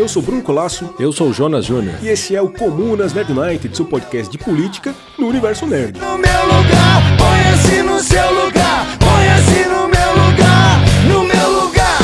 [0.00, 1.94] eu sou Bruno Colasso Eu sou o Jonas Júnior.
[2.02, 5.98] e esse é o Comunas Nerd United, seu podcast de política no universo nerd.
[5.98, 11.64] no meu lugar, põe assim no seu lugar, põe assim no meu lugar, no meu
[11.64, 11.98] lugar.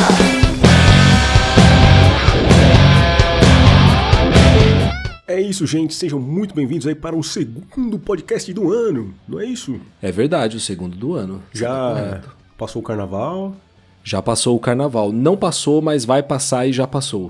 [5.27, 9.45] É isso, gente, sejam muito bem-vindos aí para o segundo podcast do ano, não é
[9.45, 9.79] isso?
[10.01, 11.41] É verdade, o segundo do ano.
[11.51, 12.21] Já
[12.57, 13.55] passou o carnaval?
[14.03, 15.11] Já passou o carnaval.
[15.11, 17.29] Não passou, mas vai passar e já passou.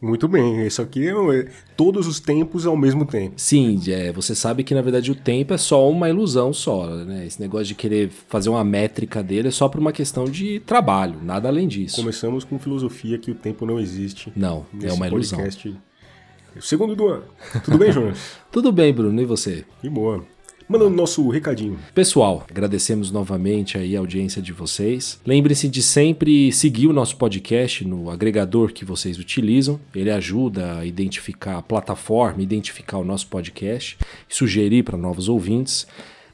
[0.00, 3.34] Muito bem, isso aqui é é todos os tempos ao mesmo tempo.
[3.36, 7.26] Sim, é, você sabe que na verdade o tempo é só uma ilusão só, né?
[7.26, 11.18] Esse negócio de querer fazer uma métrica dele é só por uma questão de trabalho,
[11.22, 11.96] nada além disso.
[11.96, 14.32] Começamos com filosofia que o tempo não existe.
[14.36, 15.38] Não, é uma ilusão.
[15.38, 15.76] podcast.
[16.56, 17.24] O segundo do ano.
[17.64, 18.18] Tudo bem, Jonas?
[18.50, 19.64] Tudo bem, Bruno, e você?
[19.80, 20.24] Que boa.
[20.68, 21.78] Manda o nosso recadinho.
[21.94, 25.18] Pessoal, agradecemos novamente aí a audiência de vocês.
[25.24, 29.80] Lembre-se de sempre seguir o nosso podcast no agregador que vocês utilizam.
[29.94, 33.96] Ele ajuda a identificar a plataforma, identificar o nosso podcast
[34.28, 35.86] sugerir para novos ouvintes.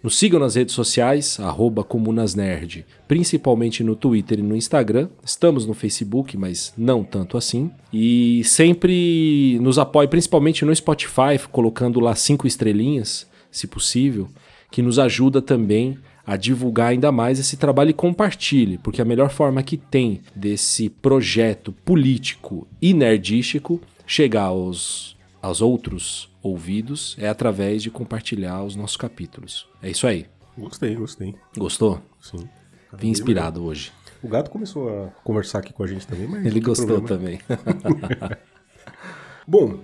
[0.02, 5.08] Nos sigam nas redes sociais, arroba comunasnerd, principalmente no Twitter e no Instagram.
[5.24, 7.70] Estamos no Facebook, mas não tanto assim.
[7.92, 14.28] E sempre nos apoie, principalmente no Spotify, colocando lá cinco estrelinhas, se possível,
[14.70, 19.30] que nos ajuda também a divulgar ainda mais esse trabalho e compartilhe, porque a melhor
[19.30, 27.82] forma que tem desse projeto político e nerdístico chegar aos, aos outros ouvidos é através
[27.82, 29.68] de compartilhar os nossos capítulos.
[29.82, 30.26] É isso aí.
[30.56, 31.34] Gostei, gostei.
[31.56, 32.00] Gostou?
[32.20, 32.48] Sim.
[32.96, 33.92] Vim inspirado hoje.
[34.22, 36.46] O gato começou a conversar aqui com a gente também, mas.
[36.46, 37.08] Ele gostou problema.
[37.08, 37.40] também.
[39.46, 39.80] Bom,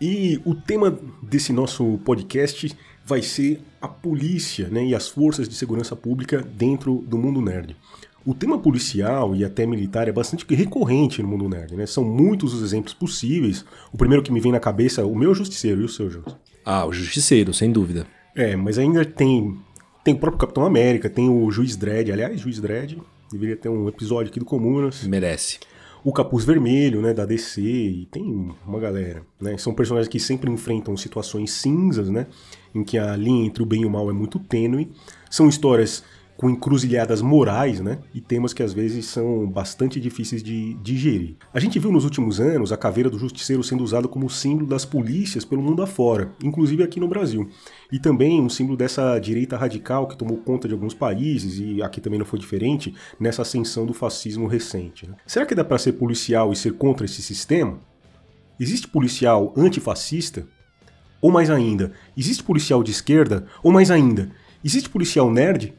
[0.00, 5.54] e o tema desse nosso podcast vai ser a polícia né, e as forças de
[5.54, 7.76] segurança pública dentro do mundo nerd.
[8.24, 11.86] O tema policial e até militar é bastante recorrente no mundo nerd, né?
[11.86, 13.64] São muitos os exemplos possíveis.
[13.92, 16.24] O primeiro que me vem na cabeça é o meu justiceiro e o seu, Jus.
[16.64, 18.04] Ah, o Justiceiro, sem dúvida.
[18.34, 19.56] É, mas ainda tem
[20.06, 22.96] tem o próprio Capitão América, tem o Juiz Dredd, aliás, Juiz Dredd,
[23.30, 25.02] deveria ter um episódio aqui do Comunas.
[25.02, 25.58] Merece.
[26.06, 29.58] O Capuz Vermelho, né, da DC, e tem uma galera, né?
[29.58, 32.28] São personagens que sempre enfrentam situações cinzas, né,
[32.72, 34.92] em que a linha entre o bem e o mal é muito tênue.
[35.28, 36.04] São histórias
[36.36, 41.36] com encruzilhadas morais, né, e temas que às vezes são bastante difíceis de digerir.
[41.52, 44.84] A gente viu nos últimos anos a caveira do justiceiro sendo usada como símbolo das
[44.84, 47.48] polícias pelo mundo afora, inclusive aqui no Brasil.
[47.90, 52.00] E também um símbolo dessa direita radical que tomou conta de alguns países, e aqui
[52.00, 55.08] também não foi diferente, nessa ascensão do fascismo recente.
[55.08, 55.16] né?
[55.26, 57.78] Será que dá para ser policial e ser contra esse sistema?
[58.58, 60.46] Existe policial antifascista?
[61.20, 63.46] Ou mais ainda, existe policial de esquerda?
[63.62, 64.30] Ou mais ainda,
[64.66, 65.72] existe policial nerd?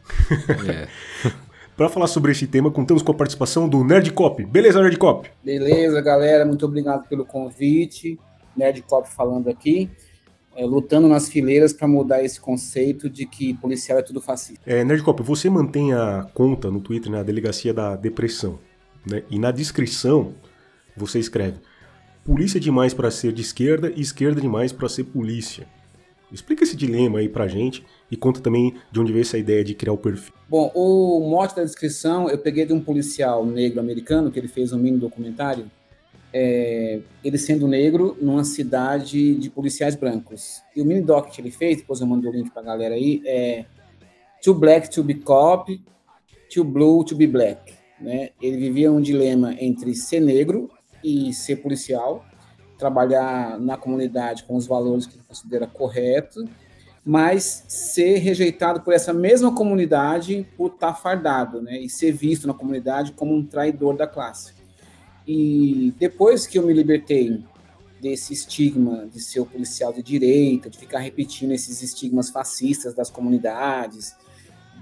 [0.68, 0.88] É.
[1.76, 4.44] Para falar sobre esse tema, contamos com a participação do Nerd Cop.
[4.44, 5.30] Beleza, Nerd Cop?
[5.44, 8.18] Beleza, galera, muito obrigado pelo convite.
[8.56, 9.88] Nerd Cop falando aqui,
[10.56, 14.60] é, lutando nas fileiras para mudar esse conceito de que policial é tudo fascista.
[14.66, 18.58] É, Nerd Cop, você mantém a conta no Twitter, na Delegacia da Depressão.
[19.06, 19.22] Né?
[19.30, 20.34] E na descrição
[20.96, 21.60] você escreve
[22.26, 25.68] polícia demais para ser de esquerda e esquerda demais para ser polícia.
[26.32, 29.74] Explica esse dilema aí pra gente e conta também de onde veio essa ideia de
[29.76, 30.34] criar o perfil.
[30.50, 34.72] Bom, o mote da descrição eu peguei de um policial negro americano que ele fez
[34.72, 35.70] um mini documentário.
[36.34, 40.62] é, ele sendo negro numa cidade de policiais brancos.
[40.76, 43.22] E o mini doc que ele fez, depois eu mando o link pra galera aí,
[43.26, 43.66] é
[44.44, 45.82] Too Black to be Cop,
[46.54, 47.74] Too Blue to be Black.
[48.00, 48.30] Né?
[48.42, 50.70] Ele vivia um dilema entre ser negro
[51.04, 52.26] e ser policial,
[52.78, 56.46] trabalhar na comunidade com os valores que ele considera corretos,
[57.08, 61.80] mas ser rejeitado por essa mesma comunidade por estar fardado, né?
[61.80, 64.54] E ser visto na comunidade como um traidor da classe.
[65.26, 67.42] E depois que eu me libertei
[68.02, 73.10] desse estigma de ser o policial de direita, de ficar repetindo esses estigmas fascistas das
[73.10, 74.14] comunidades,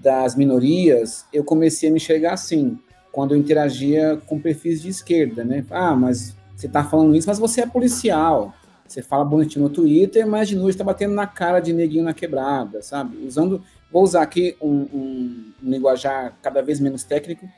[0.01, 2.79] das minorias, eu comecei a me enxergar assim,
[3.11, 5.63] quando eu interagia com perfis de esquerda, né?
[5.69, 8.51] Ah, mas você está falando isso, mas você é policial.
[8.87, 12.13] Você fala bonitinho no Twitter, mas de noite está batendo na cara de neguinho na
[12.13, 13.17] quebrada, sabe?
[13.25, 17.49] Usando, vou usar aqui um, um, um linguajar cada vez menos técnico,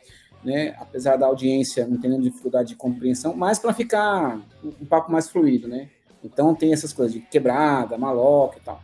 [0.44, 0.76] né?
[0.80, 5.28] Apesar da audiência não tendo dificuldade de compreensão, mas para ficar um, um, papo mais
[5.28, 5.90] fluido, né?
[6.24, 8.82] Então tem essas coisas de quebrada, maloca e tal,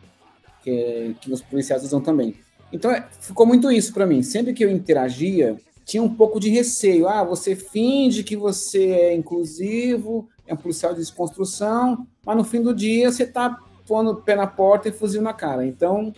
[0.61, 2.35] que, que os policiais usam também.
[2.73, 4.21] Então é, ficou muito isso para mim.
[4.21, 7.07] Sempre que eu interagia, tinha um pouco de receio.
[7.07, 12.61] Ah, você finge que você é inclusivo, é um policial de desconstrução, mas no fim
[12.61, 13.57] do dia você está
[13.87, 15.65] pondo pé na porta e fuzil na cara.
[15.65, 16.13] Então,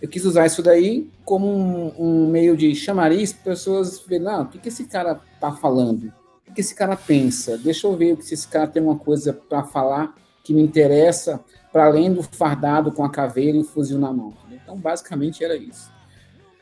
[0.00, 4.42] eu quis usar isso daí como um, um meio de chamariz para pessoas verem, não,
[4.42, 6.04] o que, que esse cara está falando?
[6.06, 7.58] O que, que esse cara pensa?
[7.58, 11.40] Deixa eu ver se esse cara tem uma coisa para falar que me interessa,
[11.70, 14.34] para além do fardado com a caveira e o fuzil na mão.
[14.50, 15.90] Então, basicamente, era isso.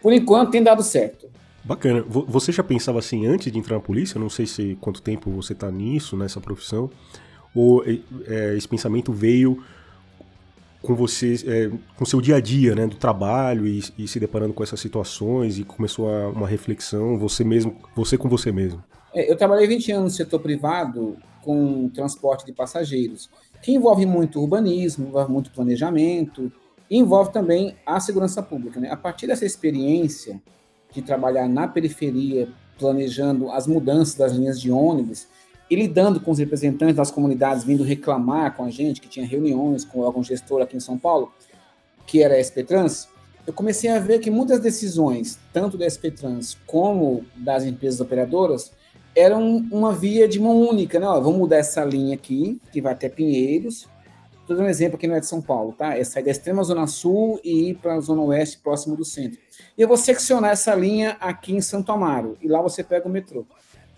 [0.03, 1.29] Por enquanto, tem dado certo.
[1.65, 2.05] Bacana.
[2.09, 4.19] Você já pensava assim antes de entrar na polícia?
[4.19, 6.91] Não sei se quanto tempo você está nisso, nessa profissão.
[7.55, 9.63] Ou é, esse pensamento veio
[10.83, 14.55] com você, é, com seu dia a dia, né, do trabalho e, e, se deparando
[14.55, 18.83] com essas situações e começou a, uma reflexão, você mesmo, você com você mesmo?
[19.13, 23.29] É, eu trabalhei 20 anos no setor privado com transporte de passageiros,
[23.61, 26.53] que envolve muito urbanismo, envolve muito planejamento,
[26.91, 28.81] e envolve também a segurança pública.
[28.81, 28.91] Né?
[28.91, 30.41] A partir dessa experiência,
[31.01, 32.49] de trabalhar na periferia,
[32.79, 35.27] planejando as mudanças das linhas de ônibus
[35.71, 39.85] e lidando com os representantes das comunidades vindo reclamar com a gente, que tinha reuniões
[39.85, 41.33] com algum gestor aqui em São Paulo,
[42.07, 43.09] que era a SP Trans,
[43.47, 48.73] eu comecei a ver que muitas decisões, tanto da SP Trans como das empresas operadoras,
[49.15, 51.07] eram uma via de mão única, né?
[51.07, 53.89] Ó, vamos mudar essa linha aqui, que vai até Pinheiros,
[54.49, 55.95] Estou dando um exemplo aqui não é de São Paulo, tá?
[55.95, 59.39] É sair da extrema zona sul e ir para a zona oeste, próximo do centro.
[59.77, 63.11] E eu vou seccionar essa linha aqui em Santo Amaro, e lá você pega o
[63.11, 63.45] metrô.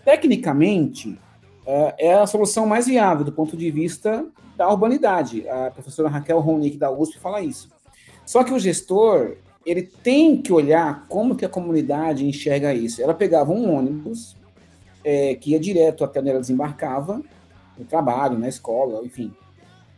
[0.03, 1.17] Tecnicamente,
[1.65, 4.25] é, é a solução mais viável do ponto de vista
[4.57, 5.47] da urbanidade.
[5.47, 7.69] A professora Raquel Ronick da USP fala isso.
[8.25, 13.01] Só que o gestor, ele tem que olhar como que a comunidade enxerga isso.
[13.01, 14.35] Ela pegava um ônibus
[15.01, 17.21] é, que ia direto até onde ela desembarcava,
[17.77, 19.33] no trabalho, na escola, enfim.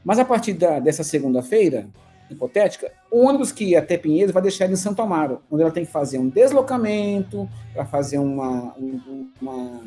[0.03, 1.87] Mas a partir da, dessa segunda-feira,
[2.29, 5.71] hipotética, o ônibus que ia até Pinheiros vai deixar ele em Santo Amaro, onde ela
[5.71, 9.81] tem que fazer um deslocamento, para fazer uma, um, uma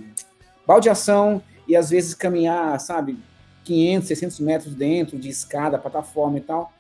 [0.67, 3.19] baldeação e às vezes caminhar, sabe,
[3.65, 6.73] 500, 600 metros dentro de escada, plataforma e tal.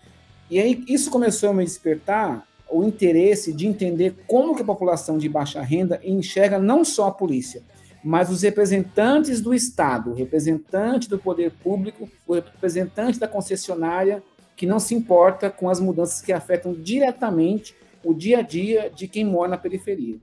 [0.48, 5.18] E aí isso começou a me despertar o interesse de entender como que a população
[5.18, 7.62] de baixa renda enxerga não só a polícia,
[8.06, 14.22] mas os representantes do Estado, o representante do poder público, o representante da concessionária,
[14.54, 19.08] que não se importa com as mudanças que afetam diretamente o dia a dia de
[19.08, 20.18] quem mora na periferia.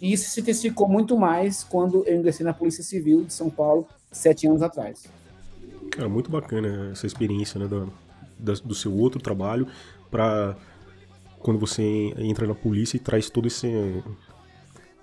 [0.00, 3.86] E isso se intensificou muito mais quando eu ingressei na Polícia Civil de São Paulo,
[4.10, 5.04] sete anos atrás.
[5.92, 7.92] Cara, muito bacana essa experiência né, do,
[8.64, 9.68] do seu outro trabalho
[10.10, 10.56] para
[11.38, 11.84] quando você
[12.18, 13.68] entra na polícia e traz todo esse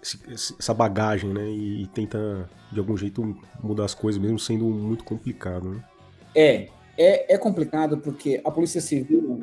[0.02, 1.50] essa bagagem, né?
[1.50, 5.84] E, tenta, de algum jeito, mudar as coisas, mesmo sendo muito complicado, né?
[6.36, 9.42] É, é, é complicado porque a Polícia Civil,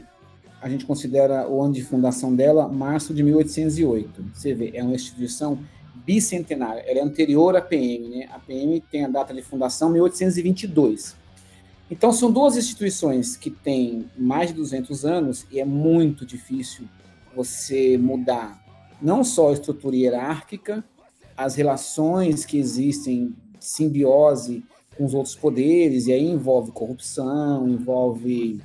[0.60, 4.24] a gente considera o ano de fundação dela março de 1808.
[4.32, 5.58] Você vê, é uma instituição
[5.94, 8.28] bicentenária, ela é anterior à PM, né?
[8.32, 11.16] A PM tem a data de fundação 1822.
[11.90, 16.86] Então, são duas instituições que têm mais de 200 anos e é muito difícil
[17.34, 18.65] você mudar
[19.00, 20.84] não só a estrutura hierárquica,
[21.36, 24.64] as relações que existem, simbiose
[24.96, 28.60] com os outros poderes, e aí envolve corrupção, envolve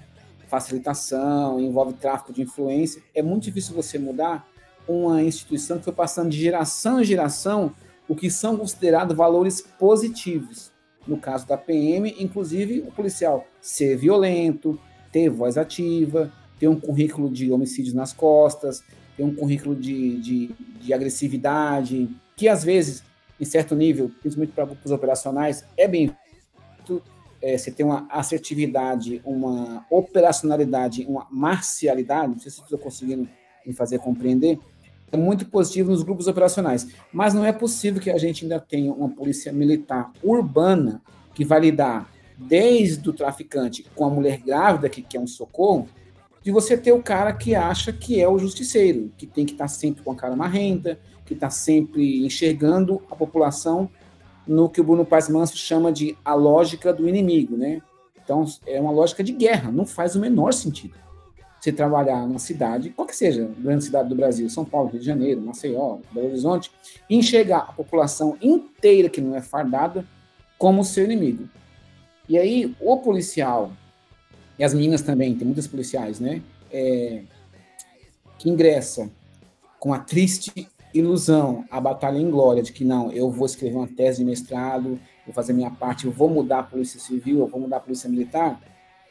[0.48, 3.02] facilitação, envolve tráfico de influência.
[3.14, 4.48] É muito difícil você mudar
[4.88, 7.74] uma instituição que foi passando de geração em geração
[8.08, 10.72] o que são considerados valores positivos.
[11.08, 14.80] No caso da PM, inclusive o policial ser violento,
[15.12, 18.84] ter voz ativa, ter um currículo de homicídios nas costas,
[19.16, 23.04] tem um currículo de, de, de agressividade, que às vezes,
[23.40, 26.16] em certo nível, principalmente para grupos operacionais, é bem
[27.42, 33.28] é, você tem uma assertividade, uma operacionalidade, uma marcialidade, não sei se estou conseguindo
[33.66, 34.60] me fazer compreender,
[35.12, 36.88] é muito positivo nos grupos operacionais.
[37.12, 41.02] Mas não é possível que a gente ainda tenha uma polícia militar urbana
[41.34, 45.88] que vai lidar desde o traficante com a mulher grávida que quer um socorro,
[46.44, 49.66] de você ter o cara que acha que é o justiceiro, que tem que estar
[49.66, 53.90] tá sempre com a cara marrenta, que está sempre enxergando a população
[54.48, 57.82] no que o Bruno Paz Manso chama de a lógica do inimigo, né?
[58.24, 60.96] Então, é uma lógica de guerra, não faz o menor sentido.
[61.60, 65.06] Você trabalhar numa cidade, qual que seja, grande cidade do Brasil, São Paulo, Rio de
[65.06, 66.72] Janeiro, Maceió, Belo Horizonte,
[67.08, 70.04] e enxergar a população inteira que não é fardada
[70.58, 71.48] como seu inimigo.
[72.28, 73.72] E aí, o policial,
[74.62, 76.40] e as meninas também, tem muitas policiais, né?
[76.72, 77.24] É,
[78.38, 79.10] que ingressa
[79.80, 83.88] com a triste ilusão, a batalha em glória de que não, eu vou escrever uma
[83.88, 87.60] tese de mestrado, vou fazer minha parte, eu vou mudar a polícia civil, eu vou
[87.60, 88.62] mudar a polícia militar,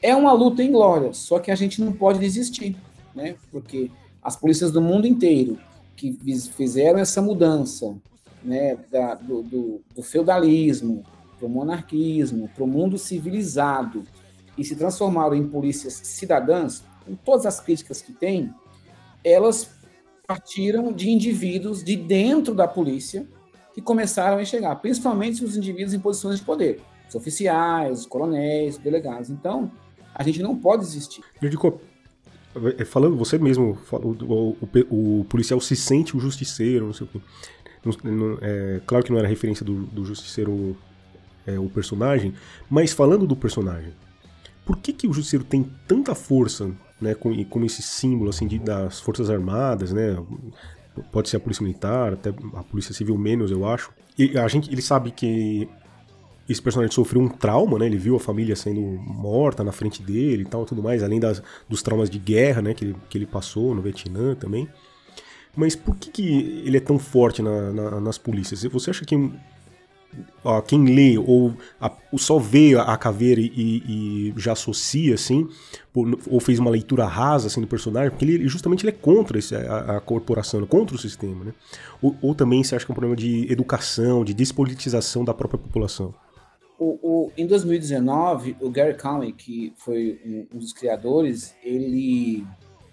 [0.00, 2.76] é uma luta em glória, só que a gente não pode desistir,
[3.12, 3.34] né?
[3.50, 3.90] Porque
[4.22, 5.58] as polícias do mundo inteiro
[5.96, 6.16] que
[6.56, 7.96] fizeram essa mudança,
[8.44, 11.04] né, da, do, do, do feudalismo
[11.36, 14.04] para o monarquismo, para o mundo civilizado,
[14.60, 18.52] e se transformaram em polícias cidadãs, com todas as críticas que tem,
[19.24, 19.70] elas
[20.26, 23.26] partiram de indivíduos de dentro da polícia
[23.74, 28.76] que começaram a chegar, principalmente os indivíduos em posições de poder, os oficiais, os coronéis,
[28.76, 29.30] os delegados.
[29.30, 29.72] Então,
[30.14, 31.22] a gente não pode desistir.
[31.40, 31.80] Judico,
[32.78, 37.10] é, falando você mesmo, o, o, o, policial se sente o justiceiro, não sei o
[37.10, 37.20] quê.
[38.42, 40.76] é, claro que não era referência do, do justiceiro
[41.46, 42.34] é, o personagem,
[42.68, 43.92] mas falando do personagem,
[44.70, 48.56] por que, que o justiceiro tem tanta força né, com, como esse símbolo assim de,
[48.56, 50.16] das forças armadas, né?
[51.10, 53.90] Pode ser a polícia militar, até a polícia civil menos, eu acho.
[54.16, 55.68] E a gente, ele sabe que
[56.48, 57.86] esse personagem sofreu um trauma, né?
[57.86, 61.42] Ele viu a família sendo morta na frente dele e tal, tudo mais, além das,
[61.68, 62.72] dos traumas de guerra, né?
[62.72, 64.68] Que ele, que ele passou no Vietnã também.
[65.56, 68.62] Mas por que, que ele é tão forte na, na, nas polícias?
[68.62, 69.16] Você acha que
[70.44, 73.50] ó, quem lê ou, a, só vê a caveira e,
[73.88, 75.48] e já associa, assim,
[75.94, 79.54] ou fez uma leitura rasa assim, do personagem, porque ele justamente ele é contra esse,
[79.54, 81.54] a, a, corporação, contra o sistema, né?
[82.00, 85.58] Ou, ou, também você acha que é um problema de educação, de despolitização da própria
[85.58, 86.14] população?
[86.78, 92.46] O, o, em 2019, o Gary Conway, que foi um dos criadores, ele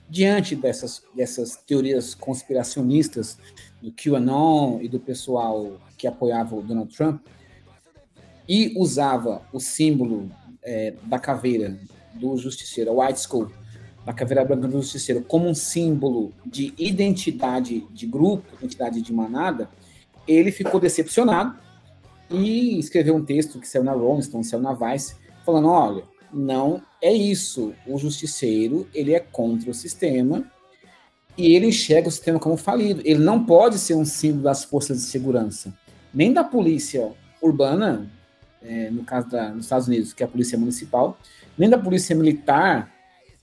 [0.09, 3.37] diante dessas, dessas teorias conspiracionistas
[3.81, 7.21] do QAnon e do pessoal que apoiava o Donald Trump
[8.47, 10.31] e usava o símbolo
[10.63, 11.77] é, da caveira
[12.13, 13.51] do justiceiro, a White Skull,
[14.05, 19.69] da caveira branca do justiceiro, como um símbolo de identidade de grupo, identidade de manada,
[20.27, 21.57] ele ficou decepcionado
[22.29, 25.15] e escreveu um texto que saiu na Rolling Stone, saiu na Vice,
[25.45, 27.73] falando, olha, não é isso.
[27.85, 30.49] O justiceiro, ele é contra o sistema
[31.37, 33.01] e ele enxerga o sistema como falido.
[33.05, 35.73] Ele não pode ser um símbolo das forças de segurança,
[36.13, 38.09] nem da polícia urbana,
[38.61, 41.17] é, no caso da, nos Estados Unidos, que é a polícia municipal,
[41.57, 42.91] nem da polícia militar,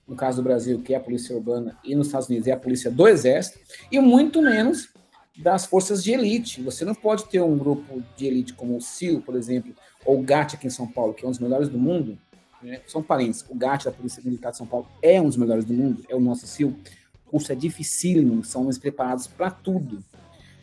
[0.06, 2.56] no caso do Brasil, que é a polícia urbana, e nos Estados Unidos é a
[2.56, 3.58] polícia do exército,
[3.90, 4.88] e muito menos
[5.36, 6.60] das forças de elite.
[6.62, 9.74] Você não pode ter um grupo de elite como o CIO, por exemplo,
[10.04, 12.18] ou o GAT aqui em São Paulo, que é um dos melhores do mundo,
[12.62, 12.80] né?
[12.86, 13.44] são parentes.
[13.48, 16.14] O GAT da Polícia Militar de São Paulo é um dos melhores do mundo, é
[16.14, 16.76] o nosso CIO
[17.52, 20.02] é dificílimo, são homens preparados para tudo.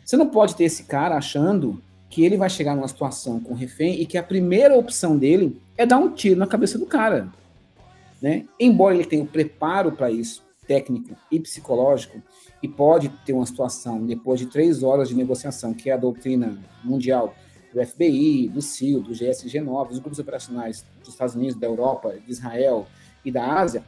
[0.04, 4.00] Você não pode ter esse cara achando que ele vai chegar numa situação com refém
[4.00, 7.28] e que a primeira opção dele é dar um tiro na cabeça do cara.
[8.20, 8.44] Né?
[8.58, 12.22] Embora ele tenha o preparo para isso, técnico e psicológico,
[12.62, 16.58] e pode ter uma situação depois de três horas de negociação, que é a doutrina
[16.84, 17.34] mundial
[17.72, 22.30] do FBI, do CIO, do GSG9, dos grupos operacionais dos Estados Unidos, da Europa, de
[22.30, 22.86] Israel
[23.24, 23.82] e da Ásia,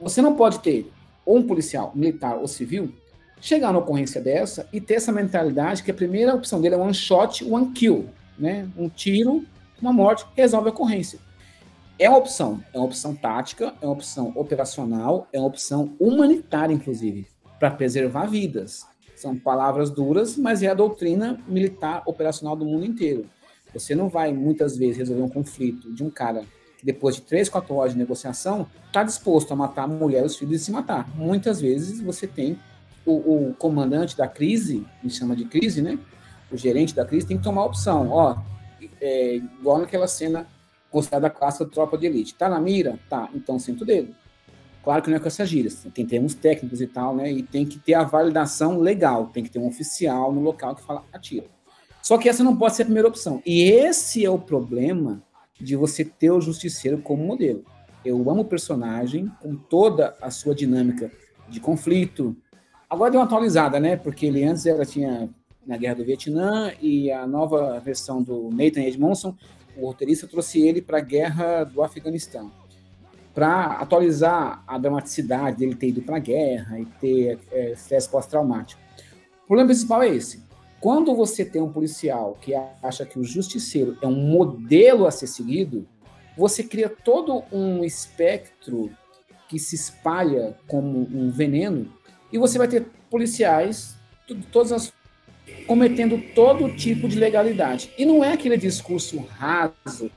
[0.00, 0.90] você não pode ter
[1.24, 2.92] ou um policial militar ou civil,
[3.40, 6.94] chegar numa ocorrência dessa e ter essa mentalidade que a primeira opção dele é one
[6.94, 8.68] shot, one kill, né?
[8.76, 9.44] Um tiro,
[9.80, 11.18] uma morte, resolve a ocorrência.
[11.98, 16.72] É uma opção, é uma opção tática, é uma opção operacional, é uma opção humanitária,
[16.72, 17.26] inclusive,
[17.60, 18.84] para preservar vidas.
[19.14, 23.26] São palavras duras, mas é a doutrina militar operacional do mundo inteiro.
[23.72, 26.44] Você não vai, muitas vezes, resolver um conflito de um cara
[26.84, 30.60] depois de três, quatro horas de negociação, está disposto a matar a mulher, os filhos
[30.60, 31.08] e se matar.
[31.16, 32.58] Muitas vezes você tem
[33.06, 35.98] o, o comandante da crise, que chama de crise, né?
[36.52, 38.10] O gerente da crise tem que tomar a opção.
[38.10, 38.36] Ó,
[39.00, 40.46] é, igual naquela cena
[40.90, 42.34] considerada clássica tropa de elite.
[42.34, 42.98] Tá na mira?
[43.08, 44.14] Tá, então senta o dedo.
[44.84, 47.32] Claro que não é com essas gírias, tem termos técnicos e tal, né?
[47.32, 50.82] E tem que ter a validação legal, tem que ter um oficial no local que
[50.82, 51.46] fala atira.
[52.02, 53.40] Só que essa não pode ser a primeira opção.
[53.46, 55.22] E esse é o problema
[55.60, 57.64] de você ter o Justiceiro como modelo.
[58.04, 61.10] Eu amo o personagem com toda a sua dinâmica
[61.48, 62.36] de conflito.
[62.88, 63.96] Agora deu uma atualizada, né?
[63.96, 65.28] Porque ele antes era, tinha
[65.66, 69.34] na Guerra do Vietnã e a nova versão do Nathan Edmondson,
[69.76, 72.52] o roteirista trouxe ele para a Guerra do Afeganistão.
[73.32, 77.74] Para atualizar a dramaticidade dele ter ido para a guerra e ter é,
[78.10, 78.80] pós-traumático.
[79.42, 80.43] O problema principal é esse
[80.84, 85.26] quando você tem um policial que acha que o justiceiro é um modelo a ser
[85.26, 85.88] seguido,
[86.36, 88.90] você cria todo um espectro
[89.48, 91.90] que se espalha como um veneno
[92.30, 93.96] e você vai ter policiais
[94.52, 94.92] todas as
[95.66, 97.90] cometendo todo tipo de legalidade.
[97.96, 100.10] E não é aquele discurso raso,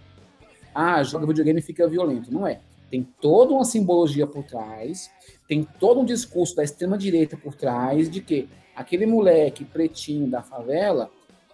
[0.75, 2.29] ah, joga videogame e fica violento.
[2.29, 2.59] Não é.
[2.91, 5.09] Tem toda uma simbologia por trás,
[5.47, 11.10] tem todo um discurso da extrema-direita por trás de que aquele moleque pretinho da favela,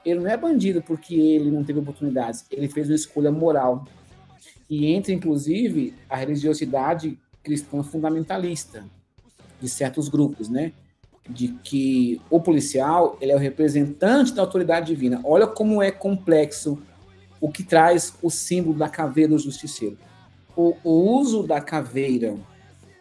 [0.06, 3.86] ele não é bandido porque ele não teve oportunidades, ele fez uma escolha moral.
[4.70, 8.86] E entra, inclusive, a religiosidade cristã fundamentalista
[9.62, 10.74] de certos grupos, né?
[11.30, 15.22] De que o policial ele é o representante da autoridade divina.
[15.24, 16.82] Olha como é complexo
[17.40, 19.98] o que traz o símbolo da caveira do justiceiro.
[20.58, 22.36] O, o uso da caveira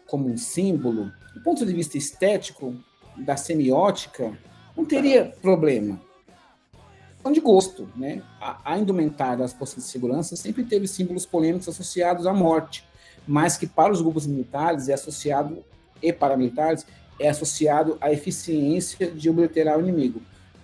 [0.07, 2.75] como um símbolo, do ponto de vista estético,
[3.17, 4.37] da semiótica,
[4.75, 5.99] não teria problema.
[7.31, 8.21] De gosto, né?
[8.39, 12.85] A, a indumentária das forças de segurança sempre teve símbolos polêmicos associados à morte,
[13.25, 15.63] mas que para os grupos militares é associado
[16.01, 16.85] e paramilitares
[17.19, 20.21] é associado à eficiência de obliterar o inimigo.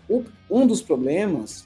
[0.09, 1.65] O, um dos problemas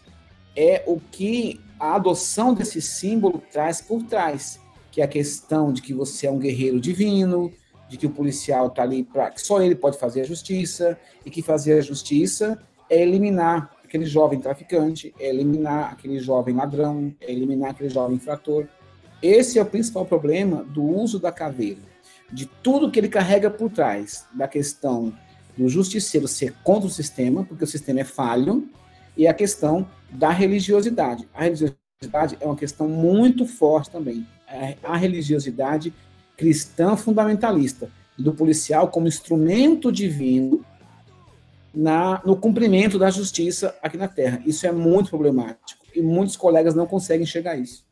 [0.56, 4.60] é o que a adoção desse símbolo traz por trás,
[4.92, 7.52] que é a questão de que você é um guerreiro divino,
[7.94, 11.30] de que o policial está ali para que só ele pode fazer a justiça e
[11.30, 12.60] que fazer a justiça
[12.90, 18.66] é eliminar aquele jovem traficante, é eliminar aquele jovem ladrão, é eliminar aquele jovem infrator.
[19.22, 21.82] Esse é o principal problema do uso da caveira,
[22.32, 25.14] de tudo que ele carrega por trás, da questão
[25.56, 28.68] do justiceiro ser contra o sistema, porque o sistema é falho,
[29.16, 31.30] e a questão da religiosidade.
[31.32, 34.26] A religiosidade é uma questão muito forte também.
[34.82, 35.94] A religiosidade
[36.38, 40.64] cristã fundamentalista, do policial como instrumento divino
[41.74, 44.42] na, no cumprimento da justiça aqui na Terra.
[44.46, 47.84] Isso é muito problemático e muitos colegas não conseguem chegar a isso.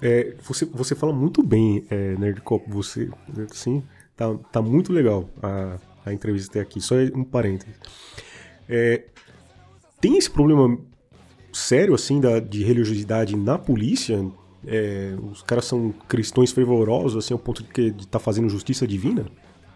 [0.00, 3.10] É, você, você fala muito bem, é, Nerdcop, você,
[3.50, 3.82] assim,
[4.16, 7.74] tá, tá muito legal a, a entrevista até aqui, só um parênteses.
[8.68, 9.04] É,
[10.00, 10.78] tem esse problema
[11.52, 14.24] sério, assim, da, de religiosidade na polícia?
[14.66, 19.26] É, os caras são cristãos fervorosos, assim, ao ponto de estar tá fazendo justiça divina?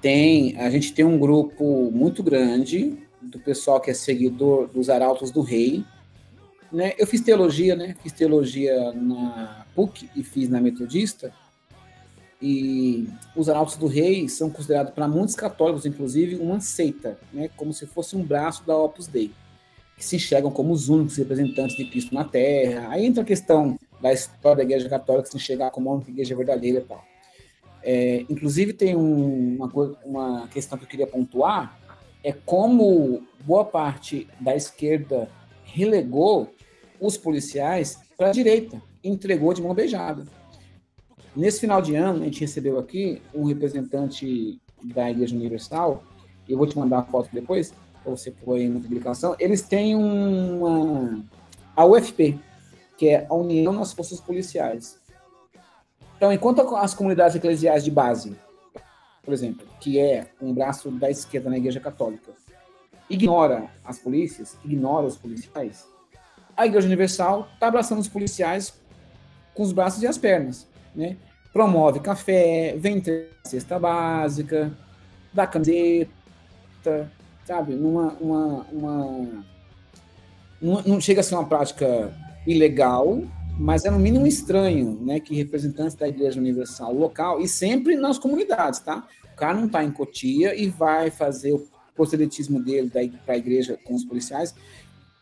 [0.00, 5.30] Tem, a gente tem um grupo muito grande do pessoal que é seguidor dos arautos
[5.30, 5.84] do rei.
[6.72, 6.94] Né?
[6.98, 7.96] Eu fiz teologia, né?
[8.02, 11.32] Fiz teologia na PUC e fiz na Metodista.
[12.40, 17.50] E os arautos do rei são considerados, para muitos católicos, inclusive, uma seita, né?
[17.56, 19.32] como se fosse um braço da Opus Dei,
[19.96, 22.90] que se enxergam como os únicos representantes de Cristo na Terra.
[22.90, 26.78] Aí entra a questão da história da Igreja Católica se enxergar como uma igreja verdadeira
[26.78, 27.04] e tal.
[27.82, 31.78] É, inclusive, tem um, uma, uma questão que eu queria pontuar,
[32.22, 35.28] é como boa parte da esquerda
[35.64, 36.52] relegou
[37.00, 40.26] os policiais para a direita, entregou de mão beijada.
[41.36, 46.02] Nesse final de ano, a gente recebeu aqui um representante da Igreja Universal,
[46.48, 49.36] eu vou te mandar a foto depois, para você pôr aí na publicação.
[49.38, 51.22] Eles têm uma.
[51.76, 52.38] a UFP,
[52.98, 54.98] que é a União nas Forças Policiais.
[56.16, 58.36] Então, enquanto as comunidades eclesiais de base,
[59.22, 62.32] por exemplo, que é um braço da esquerda na Igreja Católica,
[63.08, 65.86] ignora as polícias, ignora os policiais,
[66.56, 68.74] a Igreja Universal está abraçando os policiais
[69.54, 71.16] com os braços e as pernas, né?
[71.52, 73.00] Promove café, vem
[73.44, 74.72] cesta básica,
[75.32, 76.10] dá camiseta,
[77.44, 77.74] sabe?
[77.74, 79.44] Numa, uma, uma,
[80.60, 82.12] não, não chega a ser uma prática
[82.48, 83.22] ilegal,
[83.58, 88.18] mas é no mínimo estranho, né, que representantes da Igreja Universal local, e sempre nas
[88.18, 89.06] comunidades, tá?
[89.32, 92.90] O cara não está em Cotia e vai fazer o proselitismo dele
[93.24, 94.54] para a igreja com os policiais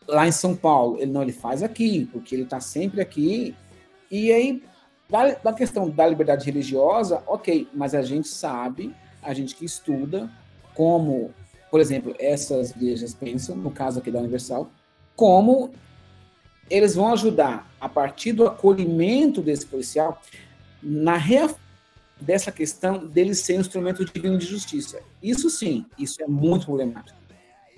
[0.07, 0.99] lá em São Paulo.
[1.01, 3.55] Ele não, ele faz aqui, porque ele está sempre aqui.
[4.11, 4.63] E aí,
[5.11, 10.31] da, da questão da liberdade religiosa, ok, mas a gente sabe, a gente que estuda,
[10.75, 11.31] como,
[11.71, 14.71] por exemplo, essas igrejas pensam, no caso aqui da Universal,
[15.15, 15.73] como
[16.69, 20.21] eles vão ajudar, a partir do acolhimento desse policial,
[20.83, 21.67] na reafirmação
[22.21, 25.01] dessa questão dele ser um instrumento divino de justiça.
[25.23, 27.17] Isso sim, isso é muito problemático.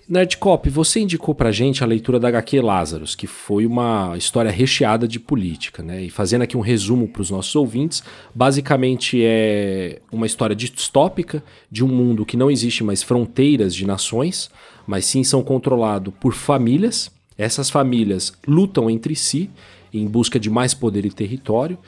[0.09, 5.07] Nerdcop, você indicou pra gente a leitura da HQ Lázaros, que foi uma história recheada
[5.07, 6.05] de política, né?
[6.05, 8.03] E fazendo aqui um resumo para os nossos ouvintes,
[8.35, 14.51] basicamente é uma história distópica de um mundo que não existe mais fronteiras de nações,
[14.87, 19.49] mas sim são controlados por famílias essas famílias lutam entre si
[19.93, 21.79] em busca de mais poder e território.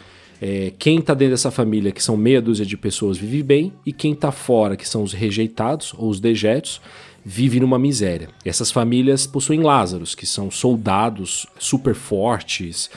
[0.40, 3.92] É, quem está dentro dessa família, que são meia dúzia de pessoas, vive bem, e
[3.92, 6.80] quem está fora, que são os rejeitados ou os dejetos,
[7.22, 8.28] vive numa miséria.
[8.44, 12.88] Essas famílias possuem Lázaros, que são soldados super fortes,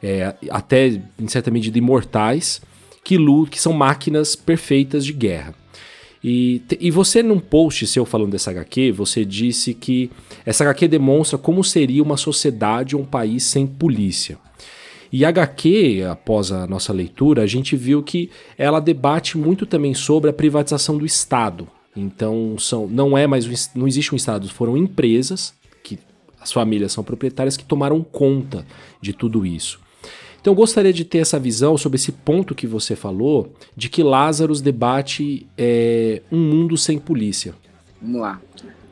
[0.00, 2.62] é, até em certa medida imortais,
[3.02, 3.16] que,
[3.50, 5.54] que são máquinas perfeitas de guerra.
[6.24, 10.10] E, e você, num post seu falando dessa HQ, você disse que
[10.46, 14.38] essa HQ demonstra como seria uma sociedade ou um país sem polícia.
[15.12, 19.92] E a HQ, após a nossa leitura, a gente viu que ela debate muito também
[19.92, 21.68] sobre a privatização do Estado.
[21.94, 25.98] Então, são, não é mais não existe um Estado, foram empresas que
[26.40, 28.64] as famílias são proprietárias que tomaram conta
[29.02, 29.78] de tudo isso.
[30.42, 34.02] Então eu gostaria de ter essa visão sobre esse ponto que você falou, de que
[34.02, 37.54] Lázaro debate é, um mundo sem polícia.
[38.00, 38.40] Vamos lá.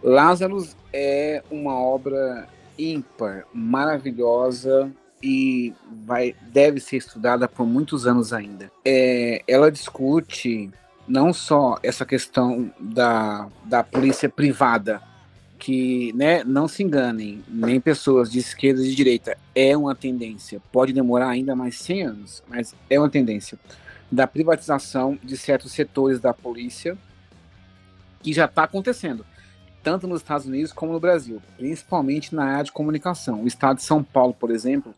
[0.00, 5.74] Lázaro é uma obra ímpar, maravilhosa e
[6.06, 8.70] vai, deve ser estudada por muitos anos ainda.
[8.84, 10.70] É, ela discute
[11.08, 15.02] não só essa questão da, da polícia privada,
[15.60, 20.60] que né, não se enganem, nem pessoas de esquerda e de direita, é uma tendência,
[20.72, 23.58] pode demorar ainda mais 100 anos, mas é uma tendência
[24.10, 26.96] da privatização de certos setores da polícia
[28.22, 29.24] que já está acontecendo,
[29.82, 33.42] tanto nos Estados Unidos como no Brasil, principalmente na área de comunicação.
[33.42, 34.94] O estado de São Paulo, por exemplo,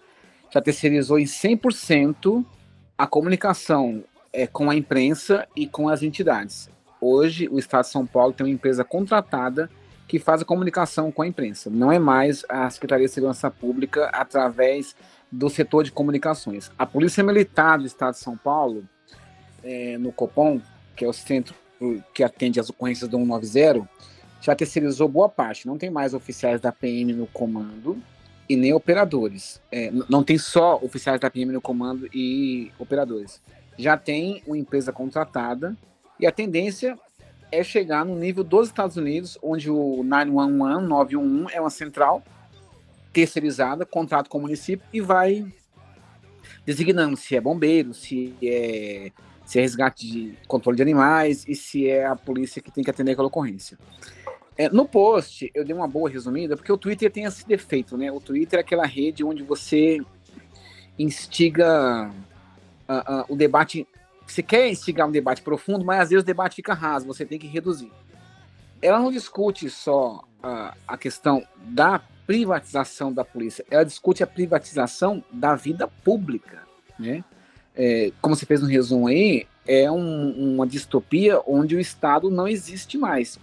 [0.48, 2.44] já terceirizou em 100%
[2.96, 6.70] a comunicação é, com a imprensa e com as entidades.
[7.00, 9.68] Hoje, o estado de São Paulo tem uma empresa contratada
[10.12, 11.70] que faz a comunicação com a imprensa.
[11.70, 14.94] Não é mais a Secretaria de Segurança Pública através
[15.30, 16.70] do setor de comunicações.
[16.78, 18.86] A Polícia Militar do Estado de São Paulo,
[19.64, 20.60] é, no Copom,
[20.94, 21.54] que é o centro
[22.12, 23.88] que atende as ocorrências do 190,
[24.42, 25.66] já terceirizou boa parte.
[25.66, 27.96] Não tem mais oficiais da PM no comando
[28.46, 29.62] e nem operadores.
[29.72, 33.40] É, não tem só oficiais da PM no comando e operadores.
[33.78, 35.74] Já tem uma empresa contratada
[36.20, 36.98] e a tendência
[37.52, 42.22] é chegar no nível dos Estados Unidos, onde o 911, 911 é uma central
[43.12, 45.46] terceirizada, contrato com o município e vai
[46.64, 49.12] designando se é bombeiro, se é,
[49.44, 52.90] se é resgate de controle de animais e se é a polícia que tem que
[52.90, 53.78] atender aquela ocorrência.
[54.56, 58.10] É, no post, eu dei uma boa resumida, porque o Twitter tem esse defeito, né?
[58.10, 59.98] O Twitter é aquela rede onde você
[60.98, 62.10] instiga
[62.88, 63.86] uh, uh, o debate
[64.26, 67.38] você quer instigar um debate profundo, mas às vezes o debate fica raso, você tem
[67.38, 67.90] que reduzir.
[68.80, 75.22] Ela não discute só a, a questão da privatização da polícia, ela discute a privatização
[75.32, 76.62] da vida pública,
[76.98, 77.24] né?
[77.74, 82.46] É, como você fez no resumo aí, é um, uma distopia onde o Estado não
[82.46, 83.38] existe mais.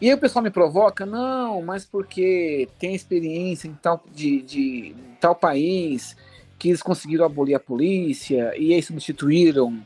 [0.00, 4.94] E aí o pessoal me provoca, não, mas porque tem experiência em tal, de, de
[5.20, 6.16] tal país,
[6.64, 9.82] que eles conseguiram abolir a polícia e aí substituíram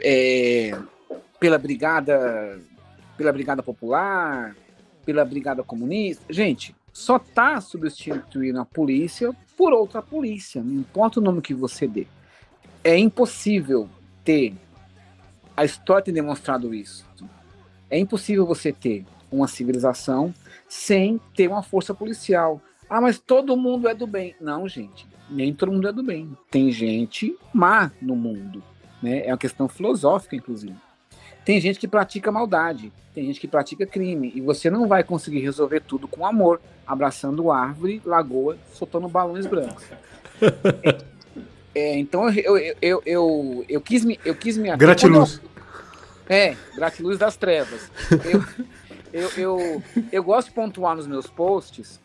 [0.00, 0.74] é,
[1.38, 2.58] pela brigada
[3.18, 4.56] pela brigada popular,
[5.04, 6.24] pela brigada comunista.
[6.30, 11.86] Gente, só tá substituindo a polícia por outra polícia, não importa o nome que você
[11.86, 12.06] dê.
[12.82, 13.86] É impossível
[14.24, 14.54] ter
[15.54, 17.04] a história tem demonstrado isso.
[17.90, 20.32] É impossível você ter uma civilização
[20.66, 22.58] sem ter uma força policial.
[22.88, 24.34] Ah, mas todo mundo é do bem.
[24.40, 26.36] Não, gente nem todo mundo é do bem.
[26.50, 28.62] Tem gente má no mundo.
[29.02, 29.26] Né?
[29.26, 30.74] É uma questão filosófica, inclusive.
[31.44, 35.40] Tem gente que pratica maldade, tem gente que pratica crime, e você não vai conseguir
[35.40, 39.84] resolver tudo com amor, abraçando árvore, lagoa, soltando balões brancos.
[41.74, 44.20] é, então eu, eu, eu, eu, eu, quis me.
[44.24, 45.40] Eu quis me Gratiluz.
[46.28, 47.90] É, gratiluz das trevas.
[48.24, 48.44] Eu,
[49.12, 52.00] eu, eu, eu gosto de pontuar nos meus posts.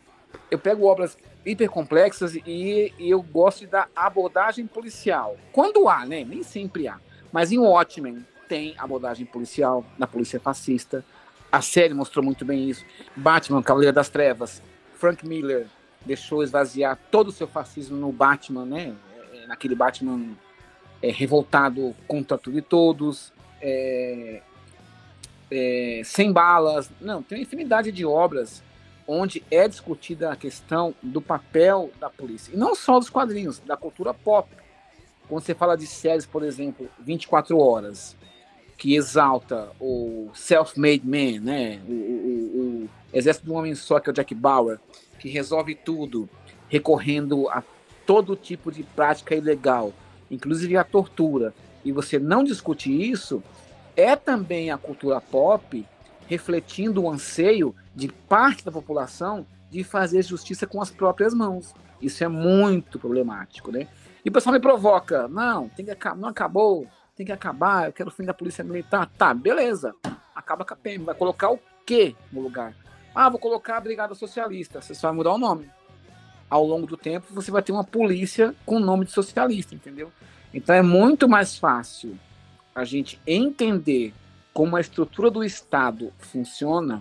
[0.50, 5.36] Eu pego obras hipercomplexas e, e eu gosto da abordagem policial.
[5.52, 6.24] Quando há, né?
[6.24, 6.98] Nem sempre há.
[7.32, 11.04] Mas em Watchmen tem abordagem policial na polícia fascista.
[11.50, 12.84] A série mostrou muito bem isso.
[13.16, 14.62] Batman, Cavaleiro das Trevas.
[14.94, 15.66] Frank Miller
[16.04, 18.94] deixou esvaziar todo o seu fascismo no Batman, né?
[19.32, 20.30] É, naquele Batman
[21.02, 23.32] é, revoltado contra tudo e todos.
[23.60, 24.42] É,
[25.50, 26.90] é, sem balas.
[27.00, 28.62] Não, tem uma infinidade de obras
[29.08, 32.52] onde é discutida a questão do papel da polícia.
[32.52, 34.46] E não só dos quadrinhos, da cultura pop.
[35.26, 38.14] Quando você fala de séries, por exemplo, 24 Horas,
[38.76, 41.80] que exalta o self-made man, né?
[41.88, 44.78] O, o, o, exército de um homem só, que é o Jack Bauer,
[45.18, 46.28] que resolve tudo,
[46.68, 47.62] recorrendo a
[48.06, 49.92] todo tipo de prática ilegal,
[50.30, 53.42] inclusive a tortura, e você não discute isso,
[53.96, 55.84] é também a cultura pop
[56.28, 61.74] refletindo o anseio de parte da população de fazer justiça com as próprias mãos.
[62.00, 63.88] Isso é muito problemático, né?
[64.24, 66.86] E o pessoal me provoca, não, tem que não acabou,
[67.16, 69.10] tem que acabar, eu quero o fim da polícia militar.
[69.16, 69.94] Tá, beleza.
[70.34, 72.74] Acaba com a PM, vai colocar o quê no lugar?
[73.14, 74.80] Ah, vou colocar a Brigada Socialista.
[74.80, 75.68] Você só vai mudar o nome.
[76.48, 80.12] Ao longo do tempo, você vai ter uma polícia com nome de socialista, entendeu?
[80.52, 82.18] Então é muito mais fácil
[82.74, 84.14] a gente entender
[84.58, 87.00] como a estrutura do Estado funciona,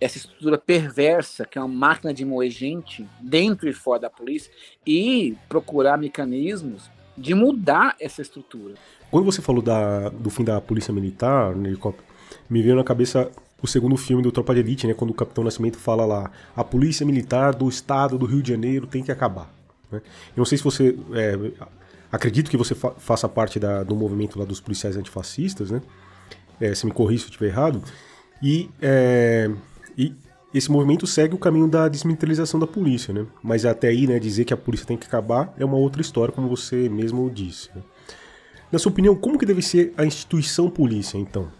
[0.00, 4.50] essa estrutura perversa, que é uma máquina de moer gente dentro e fora da polícia,
[4.84, 8.74] e procurar mecanismos de mudar essa estrutura.
[9.08, 12.04] Quando você falou da, do fim da polícia militar, no helicóptero,
[12.50, 13.30] me veio na cabeça
[13.62, 16.64] o segundo filme do Tropa de Elite, né, quando o Capitão Nascimento fala lá, a
[16.64, 19.48] polícia militar do estado do Rio de Janeiro tem que acabar.
[19.92, 19.98] Né?
[19.98, 21.38] Eu não sei se você é,
[22.10, 25.80] acredito que você fa faça parte da, do movimento lá dos policiais antifascistas, né?
[26.60, 27.82] É, se me corrija se eu estiver errado.
[28.42, 29.50] E, é,
[29.96, 30.14] e
[30.52, 33.26] esse movimento segue o caminho da desmilitarização da polícia, né?
[33.42, 36.32] Mas até aí, né, dizer que a polícia tem que acabar é uma outra história,
[36.32, 37.70] como você mesmo disse.
[37.74, 37.82] Né?
[38.70, 41.50] Na sua opinião, como que deve ser a instituição polícia, então?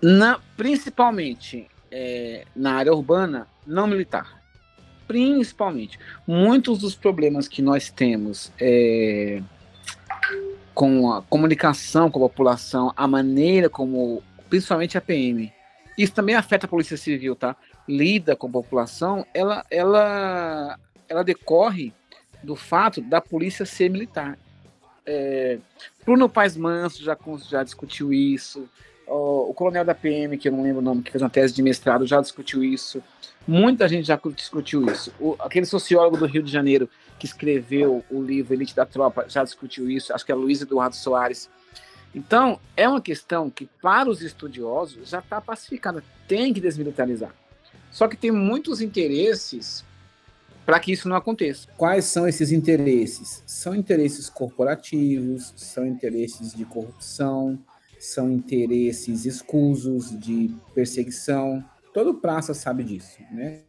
[0.00, 4.38] Na, principalmente é, na área urbana, não militar.
[5.06, 5.98] Principalmente.
[6.26, 9.42] Muitos dos problemas que nós temos é,
[10.78, 15.52] com a comunicação com a população, a maneira como, principalmente a PM,
[15.96, 17.56] isso também afeta a Polícia Civil, tá?
[17.88, 21.92] Lida com a população, ela, ela, ela decorre
[22.42, 24.38] do fato da polícia ser militar.
[25.04, 25.58] É,
[26.04, 27.16] Bruno Paes Manso já,
[27.48, 28.68] já discutiu isso,
[29.08, 31.54] o, o, coronel da PM, que eu não lembro o nome, que fez uma tese
[31.54, 33.02] de mestrado, já discutiu isso.
[33.46, 35.12] Muita gente já discutiu isso.
[35.18, 39.42] O, aquele sociólogo do Rio de Janeiro que escreveu o livro Elite da Tropa já
[39.42, 40.12] discutiu isso.
[40.12, 41.48] Acho que é Luiz Eduardo Soares.
[42.14, 46.02] Então, é uma questão que, para os estudiosos, já está pacificada.
[46.26, 47.34] Tem que desmilitarizar.
[47.90, 49.84] Só que tem muitos interesses
[50.64, 51.66] para que isso não aconteça.
[51.76, 53.42] Quais são esses interesses?
[53.46, 57.58] São interesses corporativos, são interesses de corrupção,
[57.98, 61.64] são interesses escusos de perseguição.
[61.94, 63.60] Todo praça sabe disso, né?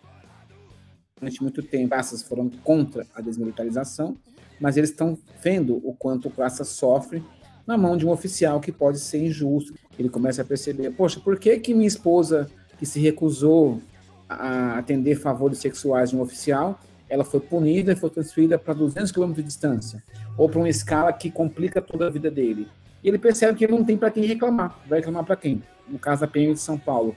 [1.17, 4.17] Durante muito tempo, praças foram contra a desmilitarização,
[4.59, 7.23] mas eles estão vendo o quanto o praça sofre
[7.69, 9.73] na mão de um oficial que pode ser injusto.
[9.97, 13.81] Ele começa a perceber, poxa, por que que minha esposa que se recusou
[14.27, 19.11] a atender favores sexuais de um oficial, ela foi punida e foi transferida para 200
[19.11, 20.03] km de distância,
[20.37, 22.67] ou para uma escala que complica toda a vida dele
[23.03, 24.77] e ele percebe que ele não tem para quem reclamar.
[24.87, 25.61] Vai reclamar para quem?
[25.87, 27.15] No caso da PM de São Paulo,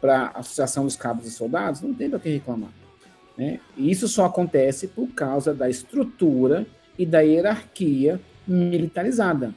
[0.00, 2.70] para a Associação dos Cabos e Soldados, não tem para quem reclamar.
[3.36, 3.60] Né?
[3.76, 6.66] E isso só acontece por causa da estrutura
[6.98, 9.54] e da hierarquia militarizada.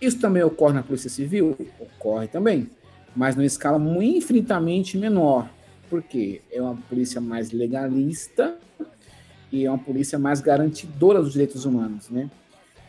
[0.00, 1.56] Isso também ocorre na Polícia Civil?
[1.78, 2.70] Ocorre também,
[3.14, 5.48] mas numa escala infinitamente menor,
[5.90, 8.56] porque é uma polícia mais legalista
[9.52, 12.30] e é uma polícia mais garantidora dos direitos humanos, né?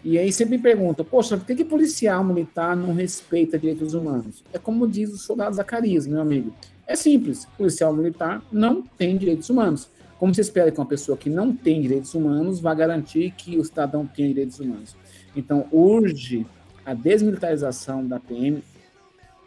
[0.04, 4.44] E aí sempre me perguntam, poxa, por que, que policial militar não respeita direitos humanos?
[4.52, 6.54] É como diz o soldado Zacarias, meu amigo.
[6.88, 9.90] É simples, policial militar não tem direitos humanos.
[10.18, 13.66] Como você espera que uma pessoa que não tem direitos humanos vá garantir que o
[13.66, 14.96] cidadão tenha direitos humanos?
[15.36, 16.46] Então, urge
[16.86, 18.64] a desmilitarização da PM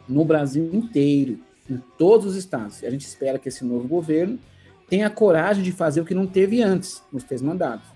[0.07, 2.83] no Brasil inteiro, em todos os estados.
[2.83, 4.39] A gente espera que esse novo governo
[4.87, 7.87] tenha coragem de fazer o que não teve antes, nos três mandatos,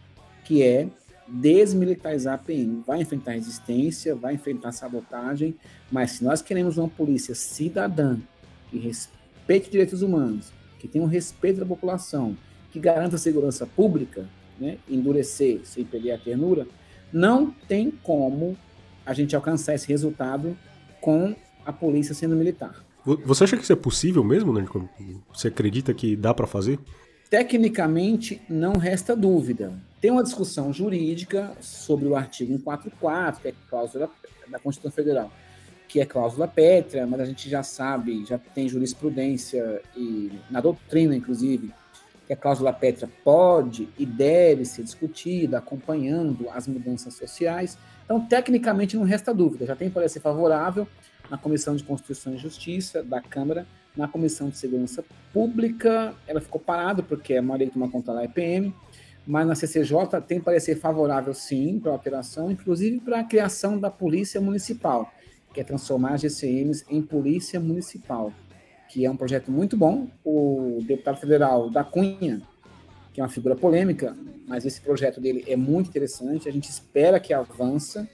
[0.43, 0.87] que é
[1.27, 2.81] desmilitarizar a PM.
[2.85, 5.55] Vai enfrentar resistência, vai enfrentar sabotagem,
[5.91, 8.17] mas se nós queremos uma polícia cidadã
[8.69, 12.35] que respeite direitos humanos, que tenha um respeito da população,
[12.71, 14.27] que garanta a segurança pública,
[14.59, 16.67] né, endurecer sem perder a ternura,
[17.11, 18.57] não tem como
[19.09, 20.55] a gente alcançar esse resultado
[21.01, 22.85] com a polícia sendo militar.
[23.03, 24.63] Você acha que isso é possível mesmo, né?
[25.33, 26.77] Você acredita que dá para fazer?
[27.27, 29.73] Tecnicamente, não resta dúvida.
[29.99, 34.11] Tem uma discussão jurídica sobre o artigo 144, que é cláusula
[34.47, 35.31] da Constituição Federal,
[35.87, 41.15] que é cláusula pétrea, mas a gente já sabe, já tem jurisprudência e na doutrina,
[41.15, 41.73] inclusive,
[42.27, 47.75] que a cláusula pétrea pode e deve ser discutida acompanhando as mudanças sociais.
[48.09, 49.67] Então, tecnicamente, não resta dúvida.
[49.67, 50.87] Já tem parecer favorável
[51.29, 56.59] na Comissão de Constituição e Justiça da Câmara na Comissão de Segurança Pública, ela ficou
[56.59, 58.73] parada porque a maioria toma conta da EPM,
[59.27, 63.91] mas na CCJ tem parecer favorável sim para a operação, inclusive para a criação da
[63.91, 65.11] Polícia Municipal,
[65.53, 68.33] que é transformar as GCMs em Polícia Municipal,
[68.89, 70.07] que é um projeto muito bom.
[70.23, 72.41] O deputado federal da Cunha,
[73.13, 74.15] que é uma figura polêmica,
[74.47, 78.07] mas esse projeto dele é muito interessante, a gente espera que avance,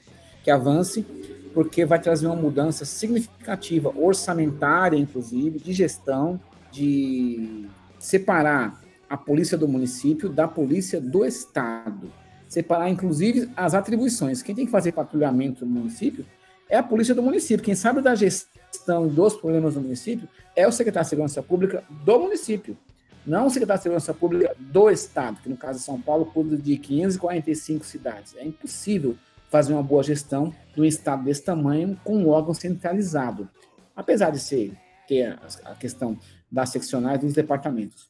[0.43, 1.05] que avance,
[1.53, 6.39] porque vai trazer uma mudança significativa, orçamentária, inclusive, de gestão,
[6.71, 12.11] de separar a polícia do município da polícia do estado.
[12.47, 14.41] Separar, inclusive, as atribuições.
[14.41, 16.25] Quem tem que fazer patrulhamento no município
[16.69, 17.63] é a polícia do município.
[17.63, 22.19] Quem sabe da gestão dos problemas do município é o secretário de Segurança Pública do
[22.19, 22.77] município.
[23.25, 26.55] Não o secretário de Segurança Pública do Estado, que no caso de São Paulo cuida
[26.55, 28.35] de 545 cidades.
[28.35, 29.17] É impossível
[29.49, 33.49] fazer uma boa gestão de um Estado desse tamanho com um órgão centralizado,
[33.95, 34.73] apesar de ser
[35.07, 36.17] ter a questão
[36.51, 38.09] das seccionais dos departamentos.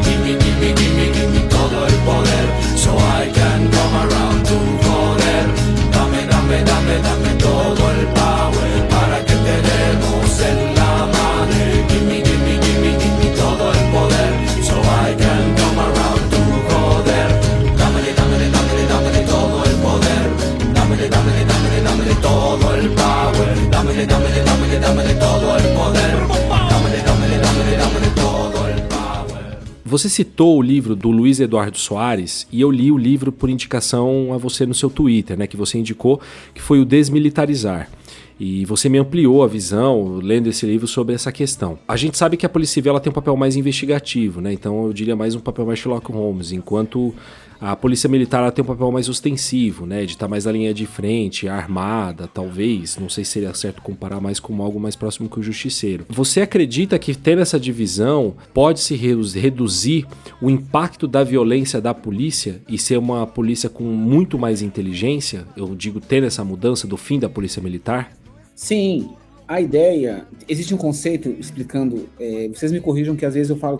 [29.91, 34.31] Você citou o livro do Luiz Eduardo Soares e eu li o livro por indicação
[34.33, 36.21] a você no seu Twitter, né, que você indicou,
[36.53, 37.91] que foi o Desmilitarizar.
[38.39, 41.77] E você me ampliou a visão lendo esse livro sobre essa questão.
[41.85, 44.53] A gente sabe que a Polícia Civil ela tem um papel mais investigativo, né?
[44.53, 47.13] Então eu diria mais um papel mais Sherlock Holmes, enquanto
[47.61, 50.03] a Polícia Militar ela tem um papel mais ostensivo, né?
[50.03, 52.97] De estar mais na linha de frente, armada, talvez.
[52.97, 56.07] Não sei se seria certo comparar mais com algo mais próximo que o Justiceiro.
[56.09, 60.07] Você acredita que tendo essa divisão pode se reduzir
[60.41, 65.45] o impacto da violência da polícia e ser uma polícia com muito mais inteligência?
[65.55, 68.11] Eu digo, tendo essa mudança do fim da Polícia Militar?
[68.55, 69.11] Sim,
[69.47, 70.25] a ideia.
[70.49, 72.09] Existe um conceito explicando.
[72.19, 73.79] É, vocês me corrijam que às vezes eu falo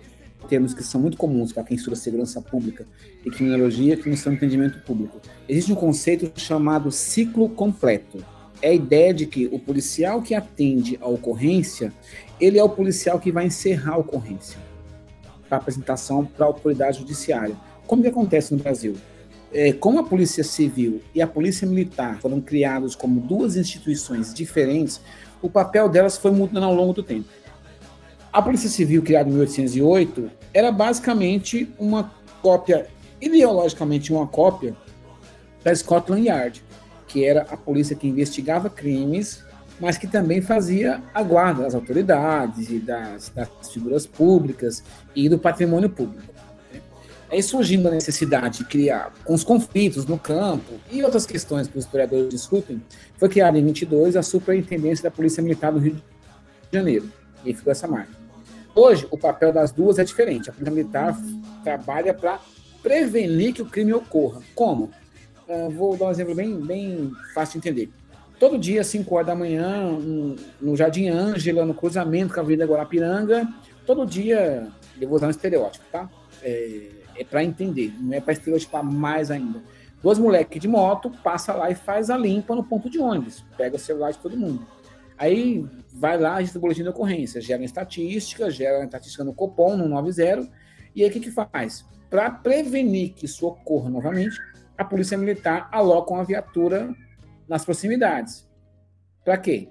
[0.52, 2.84] termos que são muito comuns para quem estuda segurança pública
[3.24, 5.18] e criminologia que não são entendimento público.
[5.48, 8.22] Existe um conceito chamado ciclo completo.
[8.60, 11.90] É a ideia de que o policial que atende a ocorrência,
[12.38, 14.58] ele é o policial que vai encerrar a ocorrência
[15.48, 17.56] para apresentação para a autoridade judiciária.
[17.86, 18.94] Como que acontece no Brasil?
[19.54, 25.00] É, como a Polícia Civil e a Polícia Militar foram criados como duas instituições diferentes,
[25.40, 27.28] o papel delas foi mudando ao longo do tempo.
[28.32, 32.86] A Polícia Civil, criada em 1808, era basicamente uma cópia,
[33.20, 34.74] ideologicamente uma cópia,
[35.62, 36.64] da Scotland Yard,
[37.06, 39.44] que era a polícia que investigava crimes,
[39.78, 44.82] mas que também fazia a guarda das autoridades e das, das figuras públicas
[45.14, 46.32] e do patrimônio público.
[47.30, 51.76] Aí surgindo a necessidade de criar, com os conflitos no campo e outras questões que
[51.76, 52.82] os historiadores discutem,
[53.18, 56.02] foi criada em 22 a Superintendência da Polícia Militar do Rio de
[56.72, 57.10] Janeiro.
[57.44, 58.21] E ficou essa marca.
[58.74, 60.48] Hoje, o papel das duas é diferente.
[60.48, 61.18] A Polícia Militar
[61.62, 62.40] trabalha para
[62.82, 64.40] prevenir que o crime ocorra.
[64.54, 64.90] Como?
[65.46, 67.90] Uh, vou dar um exemplo bem, bem fácil de entender.
[68.38, 69.96] Todo dia, às 5 horas da manhã,
[70.60, 73.46] no Jardim Ângela, no cruzamento com a Avenida Guarapiranga,
[73.86, 74.66] todo dia,
[75.00, 76.08] eu vou usar um estereótipo, tá?
[76.42, 79.60] É, é para entender, não é para estereotipar mais ainda.
[80.02, 83.76] Duas moleques de moto passa lá e faz a limpa no ponto de ônibus, pega
[83.76, 84.66] o celular de todo mundo.
[85.22, 85.64] Aí
[85.94, 90.50] vai lá, registra o boletim de ocorrência, gera estatística, gera estatística no Copom, no 90,
[90.96, 91.86] e aí o que, que faz?
[92.10, 94.36] Para prevenir que isso ocorra novamente,
[94.76, 96.92] a Polícia Militar aloca uma viatura
[97.48, 98.48] nas proximidades.
[99.24, 99.68] Para quê?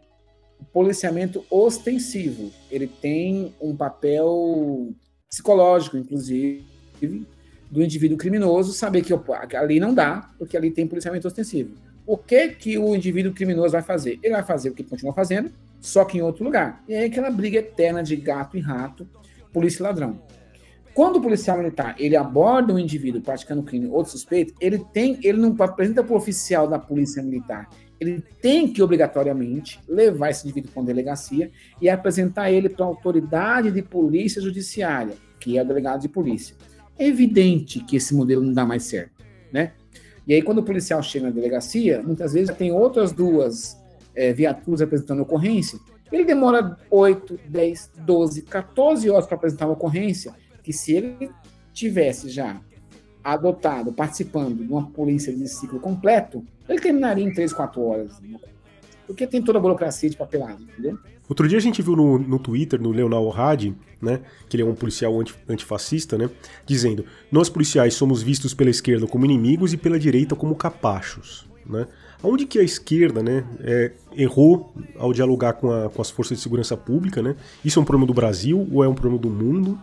[0.57, 2.49] O policiamento ostensivo.
[2.71, 4.93] Ele tem um papel
[5.29, 6.65] psicológico, inclusive,
[7.69, 9.13] do indivíduo criminoso saber que
[9.57, 11.75] ali não dá, porque ali tem policiamento ostensivo.
[12.11, 14.19] O que que o indivíduo criminoso vai fazer?
[14.21, 15.49] Ele vai fazer o que continua fazendo,
[15.79, 16.83] só que em outro lugar.
[16.85, 19.07] E aí aquela briga eterna de gato e rato,
[19.53, 20.21] polícia e ladrão.
[20.93, 25.37] Quando o policial militar ele aborda um indivíduo praticando crime ou suspeito, ele tem, ele
[25.37, 27.69] não apresenta para o oficial da polícia militar.
[27.97, 31.49] Ele tem que obrigatoriamente levar esse indivíduo para uma delegacia
[31.81, 36.57] e apresentar ele para a autoridade de polícia judiciária, que é o delegado de polícia.
[36.99, 39.71] É evidente que esse modelo não dá mais certo, né?
[40.31, 43.77] E aí, quando o policial chega na delegacia, muitas vezes tem outras duas
[44.15, 45.77] é, viaturas apresentando ocorrência.
[46.09, 51.29] Ele demora 8, 10, 12, 14 horas para apresentar uma ocorrência que se ele
[51.73, 52.61] tivesse já
[53.21, 58.21] adotado, participando de uma polícia de ciclo completo, ele terminaria em 3, 4 horas.
[59.11, 60.97] Porque tem toda a burocracia de papelado, entendeu?
[61.27, 64.65] Outro dia a gente viu no, no Twitter, no Leonel Hadi, né, que ele é
[64.65, 66.29] um policial anti, antifascista, né,
[66.65, 71.49] dizendo: Nós policiais somos vistos pela esquerda como inimigos e pela direita como capachos.
[71.65, 71.87] Né?
[72.23, 76.43] Onde que a esquerda né, é, errou ao dialogar com, a, com as forças de
[76.43, 77.21] segurança pública?
[77.21, 77.35] Né?
[77.63, 79.79] Isso é um problema do Brasil ou é um problema do mundo?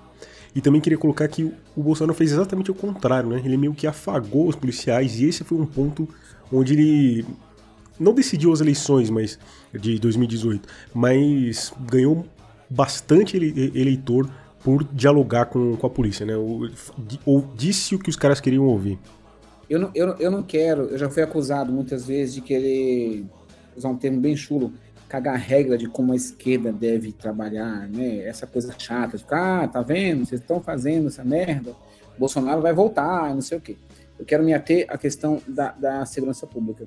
[0.55, 1.45] E também queria colocar que
[1.77, 3.41] o Bolsonaro fez exatamente o contrário, né?
[3.45, 6.09] Ele meio que afagou os policiais e esse foi um ponto
[6.51, 7.27] onde ele
[7.99, 9.39] não decidiu as eleições, mas
[9.73, 12.25] de 2018, mas ganhou
[12.69, 14.29] bastante eleitor
[14.63, 16.37] por dialogar com, com a polícia, né?
[16.37, 16.69] Ou,
[17.25, 18.99] ou disse o que os caras queriam ouvir.
[19.69, 23.25] Eu não, eu, eu não quero, eu já fui acusado muitas vezes de querer
[23.77, 24.73] usar um termo bem chulo,
[25.09, 28.25] cagar a regra de como a esquerda deve trabalhar, né?
[28.27, 30.25] Essa coisa chata, de ficar, ah, tá vendo?
[30.27, 31.75] Vocês estão fazendo essa merda,
[32.19, 33.77] Bolsonaro vai voltar, não sei o quê.
[34.19, 36.85] Eu quero me ater à questão da, da segurança pública.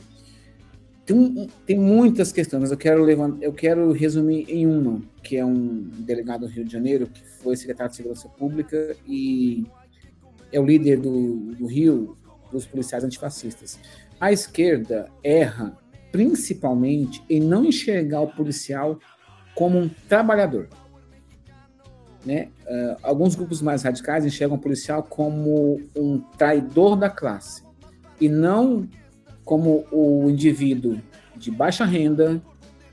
[1.12, 3.10] Tem, tem muitas questões, mas eu quero,
[3.42, 7.58] eu quero resumir em uma, que é um delegado do Rio de Janeiro, que foi
[7.58, 9.66] secretário de Segurança Pública e
[10.54, 12.18] é o líder do, do Rio,
[12.50, 13.78] dos policiais antifascistas.
[14.22, 15.78] A esquerda erra
[16.14, 18.98] principalmente em não enxergar o policial
[19.54, 20.70] como um trabalhador.
[22.26, 22.50] Né?
[22.66, 27.64] Uh, alguns grupos mais radicais enxergam o policial como um traidor da classe
[28.20, 28.88] e não
[29.44, 31.02] como o indivíduo
[31.36, 32.42] de baixa renda,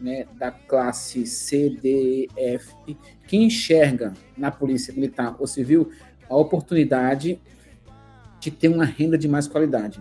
[0.01, 2.75] né, da classe C, D, F,
[3.27, 5.91] que enxerga na polícia militar ou civil
[6.29, 7.41] a oportunidade
[8.41, 10.01] de ter uma renda de mais qualidade.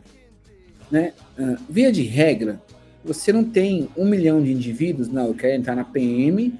[0.92, 1.14] Né?
[1.38, 2.62] Uh, via de regra,
[3.04, 6.54] você não tem um milhão de indivíduos, não, eu quero entrar na PM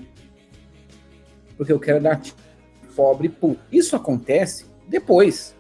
[1.56, 2.22] porque eu quero dar
[2.96, 3.60] pobre puto.
[3.72, 5.56] Isso acontece depois.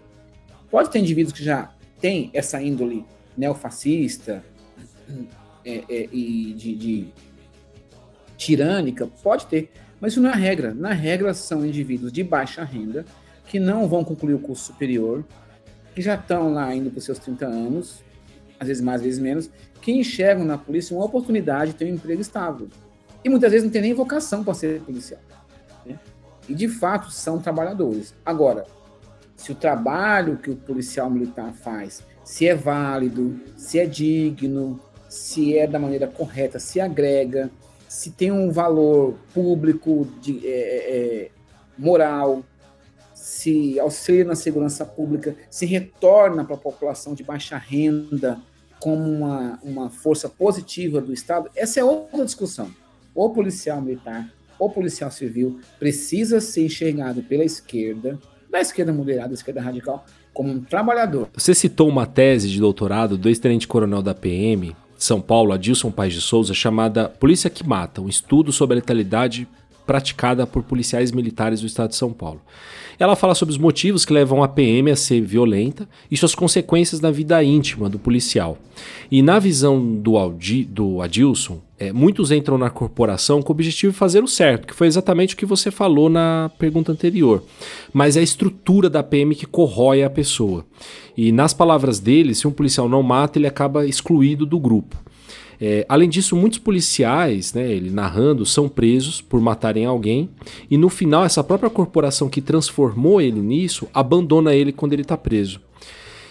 [0.70, 3.04] Pode ter indivíduos que já têm essa índole
[3.38, 4.44] neofascista
[5.64, 7.08] é, é, e de, de
[8.38, 10.74] tirânica, pode ter, mas isso não é a regra.
[10.74, 13.06] Na regra, são indivíduos de baixa renda
[13.46, 15.24] que não vão concluir o curso superior,
[15.96, 18.04] que já estão lá indo para os seus 30 anos,
[18.60, 19.50] às vezes mais, às vezes menos,
[19.82, 22.68] que enxergam na polícia uma oportunidade de ter um emprego estável.
[23.24, 25.22] E muitas vezes não tem nem vocação para ser policial.
[25.86, 25.98] Né?
[26.48, 28.14] E de fato são trabalhadores.
[28.26, 28.66] Agora,
[29.36, 35.58] se o trabalho que o policial militar faz, se é válido, se é digno, se
[35.58, 37.50] é da maneira correta, se agrega,
[37.88, 41.32] se tem um valor público, de, é, é, é
[41.78, 42.44] moral,
[43.14, 48.38] se auxilia na segurança pública, se retorna para a população de baixa renda
[48.82, 52.70] como uma, uma força positiva do Estado, essa é outra discussão.
[53.16, 58.20] O policial militar, o policial civil precisa ser enxergado pela esquerda,
[58.50, 60.06] da esquerda moderada, da esquerda radical,
[60.38, 61.30] como um trabalhador.
[61.34, 66.14] Você citou uma tese de doutorado do ex-tenente-coronel da PM, de São Paulo, Adilson Paes
[66.14, 69.48] de Souza, chamada Polícia que Mata, um estudo sobre a letalidade
[69.88, 72.42] praticada por policiais militares do estado de São Paulo.
[73.00, 77.00] Ela fala sobre os motivos que levam a PM a ser violenta e suas consequências
[77.00, 78.58] na vida íntima do policial.
[79.10, 83.94] E na visão do, Aldi, do Adilson, é, muitos entram na corporação com o objetivo
[83.94, 87.44] de fazer o certo, que foi exatamente o que você falou na pergunta anterior.
[87.94, 90.66] Mas é a estrutura da PM que corrói a pessoa.
[91.16, 94.98] E nas palavras dele, se um policial não mata, ele acaba excluído do grupo.
[95.60, 100.30] É, além disso, muitos policiais, né, ele narrando, são presos por matarem alguém
[100.70, 105.18] e no final essa própria corporação que transformou ele nisso abandona ele quando ele está
[105.18, 105.60] preso.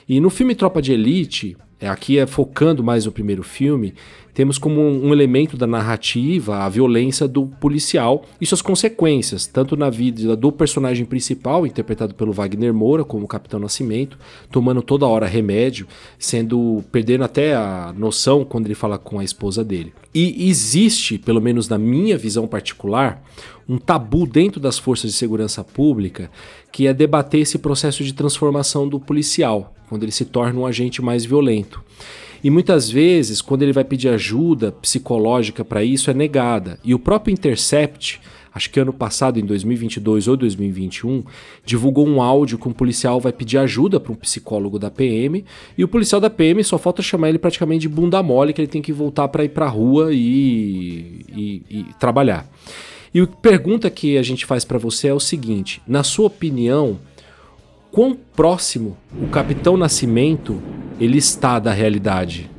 [0.08, 3.94] E no filme Tropa de Elite, é, aqui é focando mais no primeiro filme,
[4.36, 9.88] temos como um elemento da narrativa a violência do policial e suas consequências, tanto na
[9.88, 14.18] vida do personagem principal, interpretado pelo Wagner Moura, como Capitão Nascimento,
[14.50, 15.86] tomando toda hora remédio,
[16.18, 19.94] sendo perdendo até a noção quando ele fala com a esposa dele.
[20.14, 23.22] E existe, pelo menos na minha visão particular,
[23.66, 26.30] um tabu dentro das forças de segurança pública
[26.70, 31.00] que é debater esse processo de transformação do policial, quando ele se torna um agente
[31.00, 31.82] mais violento.
[32.46, 36.78] E muitas vezes, quando ele vai pedir ajuda psicológica para isso, é negada.
[36.84, 38.20] E o próprio Intercept,
[38.54, 41.24] acho que ano passado, em 2022 ou 2021,
[41.64, 45.44] divulgou um áudio que um policial vai pedir ajuda para um psicólogo da PM
[45.76, 48.68] e o policial da PM só falta chamar ele praticamente de bunda mole que ele
[48.68, 52.48] tem que voltar para ir para a rua e, e, e trabalhar.
[53.12, 56.96] E a pergunta que a gente faz para você é o seguinte: na sua opinião,
[57.96, 60.62] quão próximo o Capitão Nascimento
[61.00, 62.50] ele está da realidade?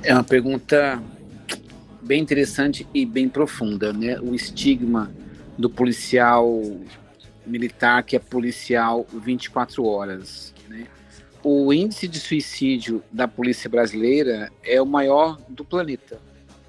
[0.00, 1.02] É uma pergunta
[2.00, 4.16] bem interessante e bem profunda, né?
[4.20, 5.12] O estigma
[5.58, 6.62] do policial
[7.44, 10.86] militar que é policial 24 horas, né?
[11.42, 16.20] O índice de suicídio da polícia brasileira é o maior do planeta,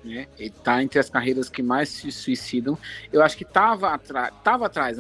[0.03, 0.27] né?
[0.37, 2.77] Ele está entre as carreiras que mais se suicidam.
[3.11, 4.97] Eu acho que estava atrás, estava atrás,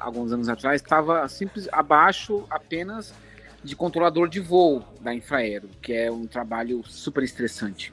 [0.00, 3.14] alguns anos atrás, estava simples abaixo apenas
[3.62, 7.92] de controlador de voo da Infraero, que é um trabalho super estressante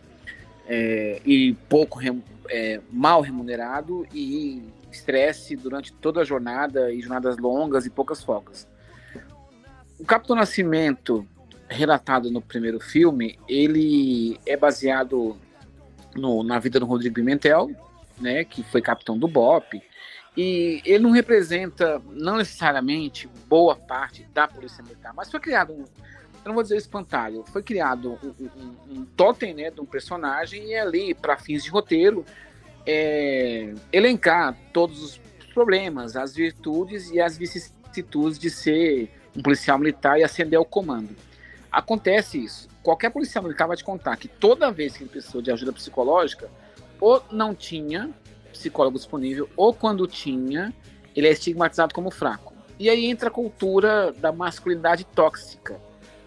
[0.67, 1.99] é, e pouco
[2.49, 8.67] é, mal remunerado e estresse durante toda a jornada e jornadas longas e poucas folgas.
[9.99, 11.27] O Capitão Nascimento,
[11.67, 15.35] relatado no primeiro filme, ele é baseado
[16.15, 17.71] no, na vida do Rodrigo Pimentel,
[18.19, 19.81] né, que foi capitão do BOP,
[20.35, 25.85] e ele não representa, não necessariamente, boa parte da Polícia Militar, mas foi criado um,
[26.45, 30.67] eu não vou dizer espantalho, foi criado um, um, um totem né, de um personagem
[30.67, 32.25] e ali, para fins de roteiro,
[32.85, 35.21] é, elencar todos os
[35.53, 41.15] problemas, as virtudes e as vicissitudes de ser um policial militar e ascender ao comando.
[41.71, 42.67] Acontece isso.
[42.81, 46.49] Qualquer policial militar vai te contar que toda vez que ele precisou de ajuda psicológica,
[46.99, 48.09] ou não tinha,
[48.51, 50.73] psicólogo disponível, ou quando tinha,
[51.15, 52.53] ele é estigmatizado como fraco.
[52.79, 55.79] E aí entra a cultura da masculinidade tóxica,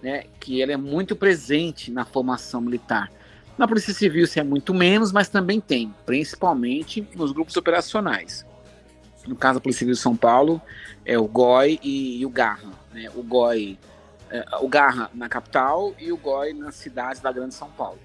[0.02, 3.10] né, que ela é muito presente na formação militar.
[3.56, 8.46] Na Polícia Civil isso é muito menos, mas também tem, principalmente nos grupos operacionais.
[9.26, 10.60] No caso da Polícia Civil de São Paulo,
[11.04, 12.70] é o GOI e, e o Garra.
[12.92, 13.08] Né?
[13.14, 13.78] O GOI,
[14.32, 17.98] é, o Garra na capital e o GOI nas cidades da Grande São Paulo.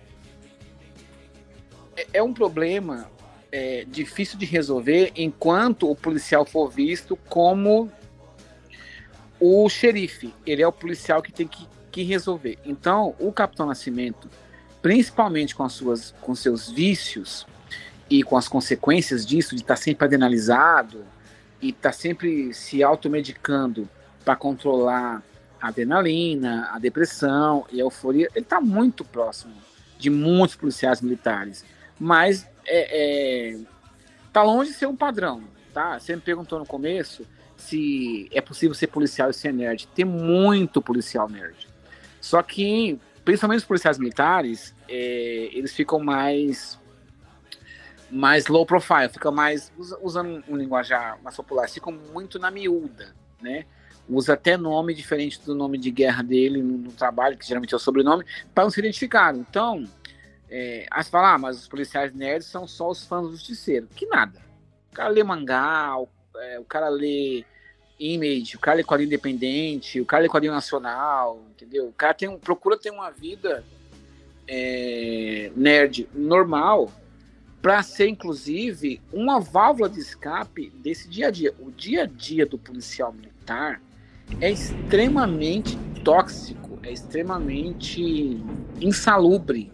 [1.95, 3.09] É, é um problema
[3.49, 7.89] é, difícil de resolver enquanto o policial for visto como
[9.39, 10.33] o xerife.
[10.45, 12.59] Ele é o policial que tem que, que resolver.
[12.65, 14.29] Então, o Capitão Nascimento,
[14.81, 17.47] principalmente com, as suas, com seus vícios
[18.09, 21.05] e com as consequências disso, de estar tá sempre adrenalizado
[21.61, 23.87] e estar tá sempre se automedicando
[24.25, 25.23] para controlar
[25.61, 29.53] a adrenalina, a depressão e a euforia, ele está muito próximo
[29.97, 31.65] de muitos policiais militares.
[31.99, 33.59] Mas é, é,
[34.31, 35.43] tá longe de ser um padrão,
[35.73, 35.99] tá?
[35.99, 39.87] Você me perguntou no começo se é possível ser policial e ser nerd.
[39.87, 41.67] Tem muito policial nerd.
[42.21, 46.79] Só que, principalmente os policiais militares, é, eles ficam mais
[48.09, 53.65] mais low profile, ficam mais usando um linguajar mais popular, ficam muito na miúda, né?
[54.09, 57.79] Usa até nome diferente do nome de guerra dele no, trabalho, que geralmente é o
[57.79, 59.35] sobrenome, para não se identificar.
[59.35, 59.83] Então,
[60.49, 63.87] é, aí você fala, ah, mas os policiais nerds são só os fãs do justiceiro.
[63.95, 64.41] Que nada.
[64.91, 67.43] O cara lê mangá, o, é, o cara lê
[67.99, 71.87] image, o cara lê quadrinho independente, o cara lê quadrinho nacional, entendeu?
[71.87, 73.63] O cara tem, procura ter uma vida
[74.47, 76.91] é, nerd normal
[77.61, 81.53] para ser, inclusive, uma válvula de escape desse dia a dia.
[81.59, 83.81] O dia a dia do policial militar
[84.41, 88.41] é extremamente tóxico, é extremamente
[88.79, 89.71] insalubre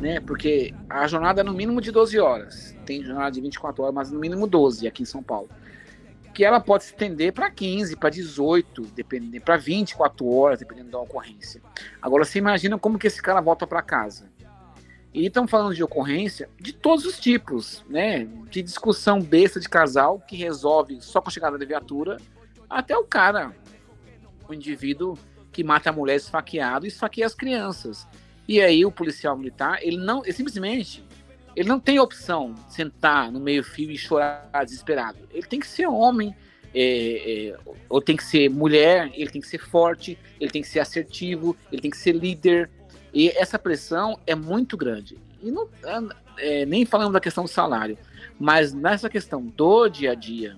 [0.00, 0.20] né?
[0.20, 2.76] Porque a jornada é no mínimo de 12 horas.
[2.86, 5.48] Tem jornada de 24 horas, mas no mínimo 12 aqui em São Paulo.
[6.32, 11.00] Que ela pode se estender para 15, para 18, dependendo, para 24 horas, dependendo da
[11.00, 11.60] ocorrência.
[12.00, 14.30] Agora você imagina como que esse cara volta para casa.
[15.12, 18.28] E estamos falando de ocorrência de todos os tipos, né?
[18.50, 22.18] De discussão besta de casal que resolve só com a chegada da viatura,
[22.70, 23.52] até o cara,
[24.48, 25.18] o indivíduo
[25.52, 28.06] que mata a mulher esfaqueado e esfaqueia as crianças.
[28.46, 31.04] E aí o policial militar, ele não, ele simplesmente,
[31.54, 35.18] ele não tem opção de sentar no meio fio e chorar desesperado.
[35.30, 36.34] Ele tem que ser homem,
[36.74, 40.68] é, é, ou tem que ser mulher, ele tem que ser forte, ele tem que
[40.68, 42.70] ser assertivo, ele tem que ser líder.
[43.12, 45.18] E essa pressão é muito grande.
[45.42, 45.68] E não,
[46.38, 47.98] é, nem falando da questão do salário,
[48.38, 50.56] mas nessa questão do dia a dia,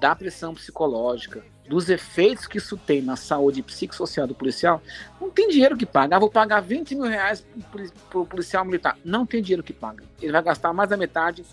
[0.00, 4.82] da pressão psicológica, dos efeitos que isso tem na saúde psicossocial do policial,
[5.20, 6.16] não tem dinheiro que paga.
[6.16, 7.44] Ah, vou pagar 20 mil reais
[8.10, 8.96] para o policial militar.
[9.04, 10.04] Não tem dinheiro que paga.
[10.20, 11.44] Ele vai gastar mais da metade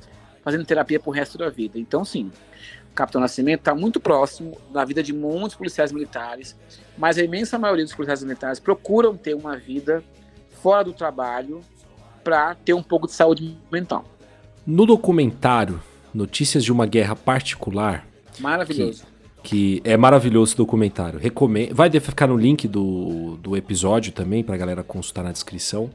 [0.44, 1.80] fazendo terapia pro resto da vida.
[1.80, 2.32] Então, sim,
[2.92, 6.56] o Capitão Nascimento está muito próximo da vida de muitos policiais militares,
[6.98, 10.04] mas a imensa maioria dos policiais militares procuram ter uma vida
[10.62, 11.62] fora do trabalho
[12.24, 14.06] para ter um pouco de saúde mental.
[14.66, 15.82] No documentário
[16.14, 18.06] Notícias de uma Guerra Particular.
[18.40, 19.04] Maravilhoso.
[19.44, 21.20] Que, é maravilhoso esse documentário.
[21.20, 21.76] Recomendo.
[21.76, 25.90] Vai ficar no link do, do episódio também, pra galera consultar na descrição.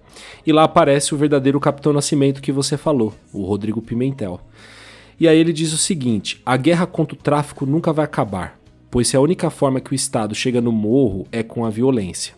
[0.47, 4.39] E lá aparece o verdadeiro Capitão Nascimento que você falou, o Rodrigo Pimentel.
[5.19, 8.59] E aí ele diz o seguinte: a guerra contra o tráfico nunca vai acabar,
[8.91, 12.35] pois se a única forma que o Estado chega no morro é com a violência.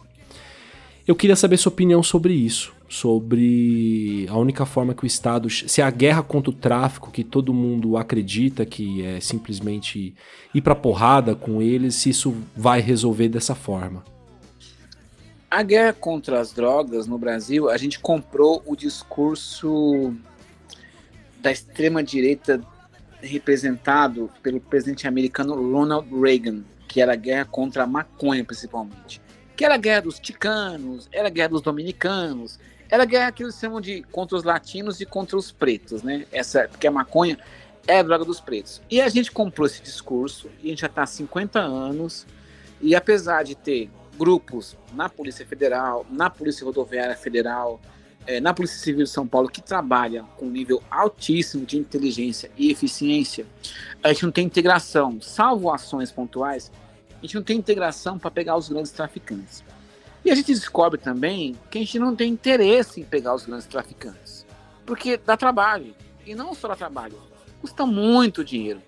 [1.06, 5.80] Eu queria saber sua opinião sobre isso, sobre a única forma que o Estado, se
[5.80, 10.12] a guerra contra o tráfico, que todo mundo acredita que é simplesmente
[10.52, 14.02] ir para porrada com eles, se isso vai resolver dessa forma.
[15.48, 20.12] A guerra contra as drogas no Brasil, a gente comprou o discurso
[21.40, 22.60] da extrema direita
[23.22, 29.22] representado pelo presidente americano Ronald Reagan, que era a guerra contra a maconha principalmente
[29.60, 32.58] que era a guerra dos ticanos, era a guerra dos dominicanos,
[32.90, 36.26] era a guerra que chamam de contra os latinos e contra os pretos, né?
[36.32, 37.38] Essa, porque a maconha
[37.86, 38.82] é a droga dos pretos.
[38.90, 42.26] E a gente comprou esse discurso, e a gente já está há 50 anos,
[42.80, 47.80] e apesar de ter grupos na Polícia Federal, na Polícia Rodoviária Federal,
[48.26, 52.50] é, na Polícia Civil de São Paulo, que trabalham com um nível altíssimo de inteligência
[52.56, 53.46] e eficiência,
[54.02, 56.70] a gente não tem integração, salvo ações pontuais,
[57.18, 59.62] a gente não tem integração para pegar os grandes traficantes.
[60.24, 63.66] E a gente descobre também que a gente não tem interesse em pegar os grandes
[63.66, 64.46] traficantes.
[64.84, 65.94] Porque dá trabalho.
[66.26, 67.16] E não só dá trabalho.
[67.60, 68.82] Custa muito dinheiro.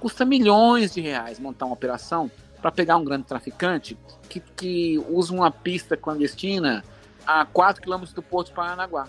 [0.00, 3.96] Custa milhões de reais montar uma operação para pegar um grande traficante
[4.28, 6.84] que, que usa uma pista clandestina
[7.26, 9.08] a 4 quilômetros do Porto de Paranaguá.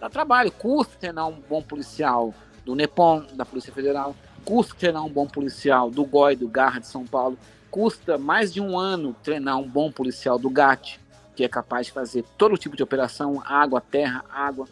[0.00, 0.50] Dá trabalho.
[0.50, 2.34] Custa treinar um bom policial
[2.64, 4.16] do NEPOM, da Polícia Federal.
[4.44, 7.38] Custa treinar um bom policial do GOI, do Garra de São Paulo
[7.70, 10.98] custa mais de um ano treinar um bom policial do GAT,
[11.34, 14.66] que é capaz de fazer todo tipo de operação, água, terra, água,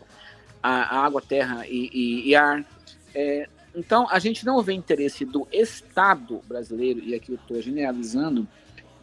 [0.63, 2.65] a, água, terra e, e, e ar.
[3.15, 8.49] É, então, a gente não vê interesse do Estado brasileiro, e aqui eu estou generalizando,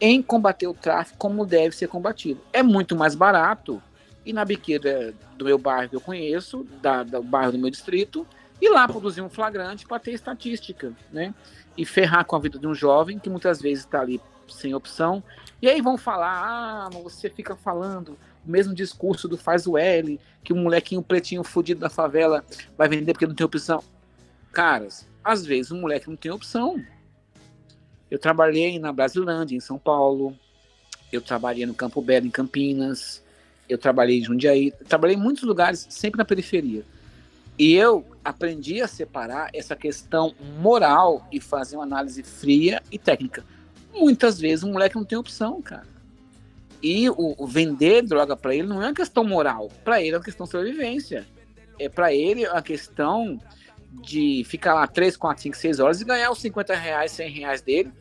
[0.00, 2.40] em combater o tráfico como deve ser combatido.
[2.52, 3.82] É muito mais barato
[4.26, 8.26] ir na biqueira do meu bairro que eu conheço, da, do bairro do meu distrito,
[8.64, 11.34] e lá produzir um flagrante para ter estatística, né?
[11.76, 15.22] e ferrar com a vida de um jovem que muitas vezes está ali sem opção.
[15.60, 20.20] E aí vão falar: ah, você fica falando o mesmo discurso do faz o L,
[20.42, 22.44] que o molequinho pretinho fudido da favela
[22.76, 23.82] vai vender porque não tem opção.
[24.52, 26.82] Caras, às vezes o moleque não tem opção.
[28.10, 30.38] Eu trabalhei na Brasilândia, em São Paulo.
[31.10, 33.24] Eu trabalhei no Campo Belo, em Campinas.
[33.68, 34.70] Eu trabalhei em Jundiaí.
[34.86, 36.84] Trabalhei em muitos lugares, sempre na periferia.
[37.58, 43.44] E eu aprendi a separar essa questão moral e fazer uma análise fria e técnica.
[43.92, 45.86] Muitas vezes o moleque não tem opção, cara.
[46.82, 50.18] E o, o vender droga para ele não é uma questão moral, para ele é
[50.18, 51.26] uma questão de sobrevivência.
[51.78, 53.38] É para ele uma questão
[54.02, 57.62] de ficar lá 3, 4, 5, 6 horas e ganhar os 50 reais, 100 reais
[57.62, 57.92] dele.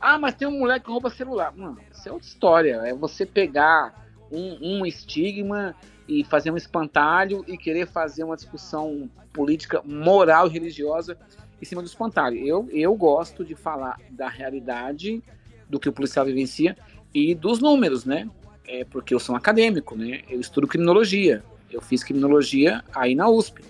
[0.00, 1.52] Ah, mas tem um moleque que rouba celular.
[1.56, 2.74] Mano, isso é outra história.
[2.84, 5.74] É você pegar um, um estigma
[6.08, 11.16] e fazer um espantalho e querer fazer uma discussão política, moral e religiosa
[11.60, 12.38] em cima do espantalho.
[12.38, 15.22] Eu, eu gosto de falar da realidade,
[15.68, 16.76] do que o policial vivencia
[17.12, 18.28] e dos números, né?
[18.66, 20.22] É porque eu sou um acadêmico, né?
[20.28, 21.42] Eu estudo criminologia.
[21.70, 23.62] Eu fiz criminologia aí na USP,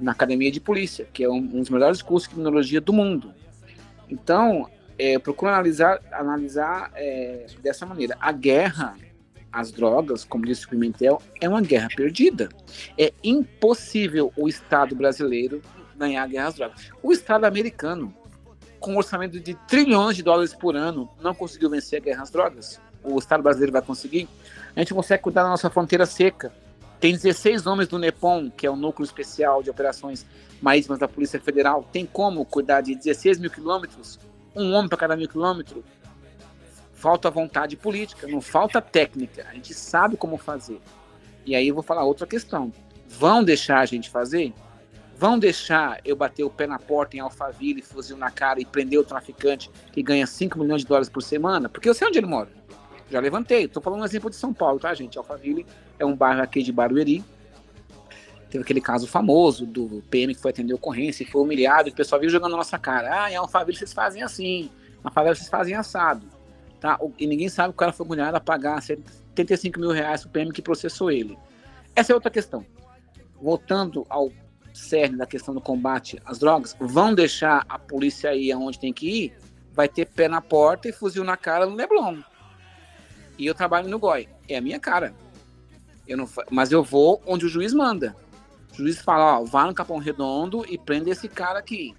[0.00, 3.32] na Academia de Polícia, que é um, um dos melhores cursos de criminologia do mundo.
[4.08, 4.68] Então,
[4.98, 8.16] é, procuro analisar, analisar é, dessa maneira.
[8.20, 8.96] A guerra
[9.56, 12.50] as drogas, como disse o Pimentel, é uma guerra perdida.
[12.98, 15.62] É impossível o Estado brasileiro
[15.96, 16.90] ganhar a guerra às drogas.
[17.02, 18.14] O Estado americano,
[18.78, 22.30] com um orçamento de trilhões de dólares por ano, não conseguiu vencer a guerra às
[22.30, 22.78] drogas.
[23.02, 24.28] O Estado brasileiro vai conseguir.
[24.74, 26.52] A gente consegue cuidar da nossa fronteira seca.
[27.00, 30.26] Tem 16 homens do NEPOM, que é o Núcleo Especial de Operações
[30.60, 31.88] Marítimas da Polícia Federal.
[31.90, 34.18] Tem como cuidar de 16 mil quilômetros?
[34.54, 35.82] Um homem para cada mil quilômetros?
[36.96, 39.46] Falta vontade política, não falta técnica.
[39.48, 40.80] A gente sabe como fazer.
[41.44, 42.72] E aí eu vou falar outra questão.
[43.06, 44.52] Vão deixar a gente fazer?
[45.16, 48.98] Vão deixar eu bater o pé na porta em Alphaville, fuzil na cara e prender
[48.98, 51.68] o traficante que ganha 5 milhões de dólares por semana?
[51.68, 52.50] Porque eu sei onde ele mora.
[53.10, 53.64] Já levantei.
[53.64, 55.16] Estou falando um exemplo de São Paulo, tá, gente?
[55.16, 55.64] Alphaville
[55.98, 57.22] é um bairro aqui de Barueri.
[58.50, 61.88] Teve aquele caso famoso do PM que foi atender ocorrência e foi humilhado.
[61.88, 63.24] E o pessoal viu jogando na nossa cara.
[63.24, 64.70] Ah, em Alphaville vocês fazem assim.
[65.04, 66.35] Na favela vocês fazem assado.
[66.80, 66.98] Tá?
[67.18, 70.52] E ninguém sabe que o cara foi mulherado a pagar 75 mil reais pro PM
[70.52, 71.38] que processou ele.
[71.94, 72.64] Essa é outra questão.
[73.40, 74.30] Voltando ao
[74.74, 79.24] cerne da questão do combate às drogas, vão deixar a polícia ir aonde tem que
[79.24, 79.32] ir,
[79.72, 82.18] vai ter pé na porta e fuzil na cara no Leblon.
[83.38, 84.28] E eu trabalho no GOI.
[84.48, 85.14] É a minha cara.
[86.06, 88.16] Eu não, mas eu vou onde o juiz manda.
[88.72, 91.94] O juiz fala, ó, vá no Capão Redondo e prenda esse cara aqui.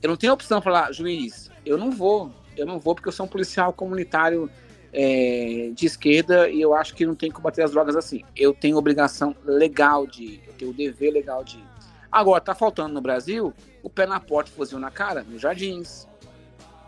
[0.00, 3.12] Eu não tenho opção de falar, juiz, eu não vou, eu não vou porque eu
[3.12, 4.50] sou um policial comunitário
[4.92, 8.22] é, de esquerda e eu acho que não tem que combater as drogas assim.
[8.36, 11.64] Eu tenho obrigação legal de ir, eu tenho o dever legal de ir.
[12.10, 16.06] Agora, tá faltando no Brasil o pé na porta fuzil na cara, nos Jardins,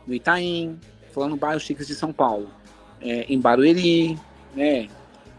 [0.07, 0.79] no Itaim,
[1.13, 2.51] falando bairros chiques de São Paulo,
[3.01, 4.19] é, em Barueri,
[4.55, 4.89] né,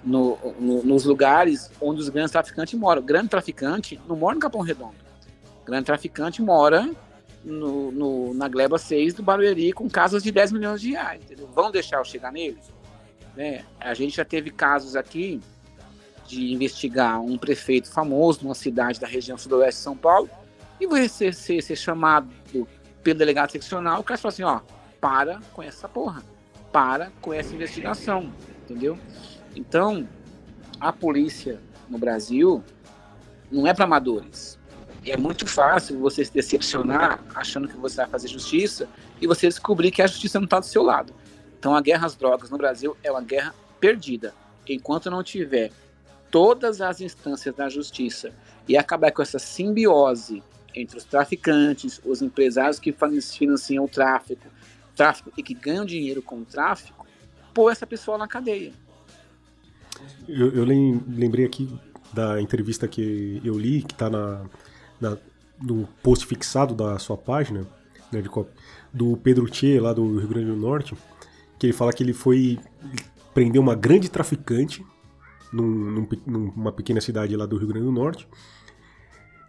[0.03, 3.01] no, no, nos lugares onde os grandes traficantes moram.
[3.01, 4.95] O grande traficante não mora no Capão Redondo.
[5.61, 6.89] O grande traficante mora
[7.45, 11.23] no, no, na Gleba 6 do Barueri com casas de 10 milhões de reais.
[11.23, 11.47] Entendeu?
[11.53, 12.57] Vão deixar eu chegar nele?
[13.35, 13.63] Né?
[13.79, 15.39] A gente já teve casos aqui
[16.27, 20.29] de investigar um prefeito famoso numa cidade da região sudoeste de São Paulo
[20.79, 22.29] e você ser, ser, chamado
[23.03, 24.59] pelo delegado seccional, o cara fala assim, ó,
[24.99, 26.23] para com essa porra,
[26.71, 28.33] para com essa investigação,
[28.63, 28.97] entendeu?
[29.55, 30.07] Então,
[30.79, 32.63] a polícia no Brasil
[33.51, 34.57] não é para amadores.
[35.05, 38.89] É muito fácil você se decepcionar achando que você vai fazer justiça
[39.21, 41.13] e você descobrir que a justiça não está do seu lado.
[41.59, 44.33] Então, a guerra às drogas no Brasil é uma guerra perdida.
[44.67, 45.71] Enquanto não tiver
[46.31, 48.33] todas as instâncias da justiça
[48.67, 50.41] e acabar com essa simbiose
[50.73, 54.47] entre os traficantes, os empresários que financiam o tráfico,
[54.95, 57.05] tráfico e que ganham dinheiro com o tráfico,
[57.53, 58.73] pôr essa pessoa na cadeia.
[60.27, 61.69] Eu, eu lembrei aqui
[62.11, 64.43] da entrevista que eu li, que está na,
[64.99, 65.17] na,
[65.61, 67.67] no post fixado da sua página,
[68.11, 68.29] né, de,
[68.93, 70.95] do Pedro Tchê, lá do Rio Grande do Norte,
[71.57, 72.59] que ele fala que ele foi
[73.33, 74.85] prender uma grande traficante
[75.51, 78.27] num, num, numa pequena cidade lá do Rio Grande do Norte.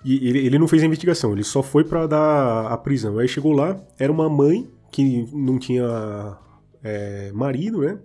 [0.04, 3.18] E ele, ele não fez a investigação, ele só foi para dar a prisão.
[3.18, 6.38] Aí chegou lá, era uma mãe que não tinha
[6.82, 7.98] é, marido, né?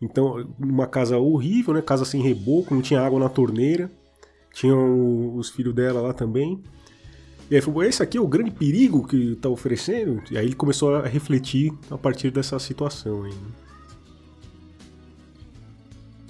[0.00, 1.82] Então, uma casa horrível, né?
[1.82, 3.90] Casa sem reboco, não tinha água na torneira.
[4.52, 6.60] Tinham os filhos dela lá também.
[7.52, 10.22] E aí falou, esse aqui é o grande perigo que tá oferecendo?
[10.30, 13.34] E aí ele começou a refletir a partir dessa situação aí.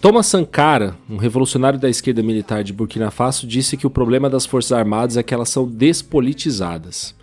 [0.01, 4.45] Thomas Sankara, um revolucionário da esquerda militar de Burkina Faso, disse que o problema das
[4.45, 7.15] Forças Armadas é que elas são despolitizadas.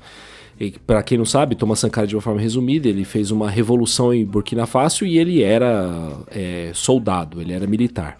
[0.87, 4.23] Para quem não sabe, Thomas Sankara, de uma forma resumida, ele fez uma revolução em
[4.23, 8.17] Burkina Faso e ele era é, soldado, ele era militar.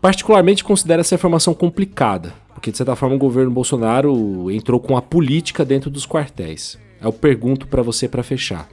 [0.00, 2.32] Particularmente considero essa informação complicada,
[2.62, 6.78] porque de certa forma o governo Bolsonaro entrou com a política dentro dos quartéis.
[7.02, 8.68] Eu pergunto para você para fechar.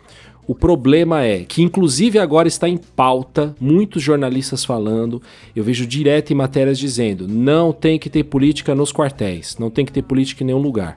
[0.45, 5.19] O problema é que, inclusive, agora está em pauta, muitos jornalistas falando,
[5.55, 9.83] eu vejo direto em matérias dizendo: não tem que ter política nos quartéis, não tem
[9.83, 10.95] que ter política em nenhum lugar.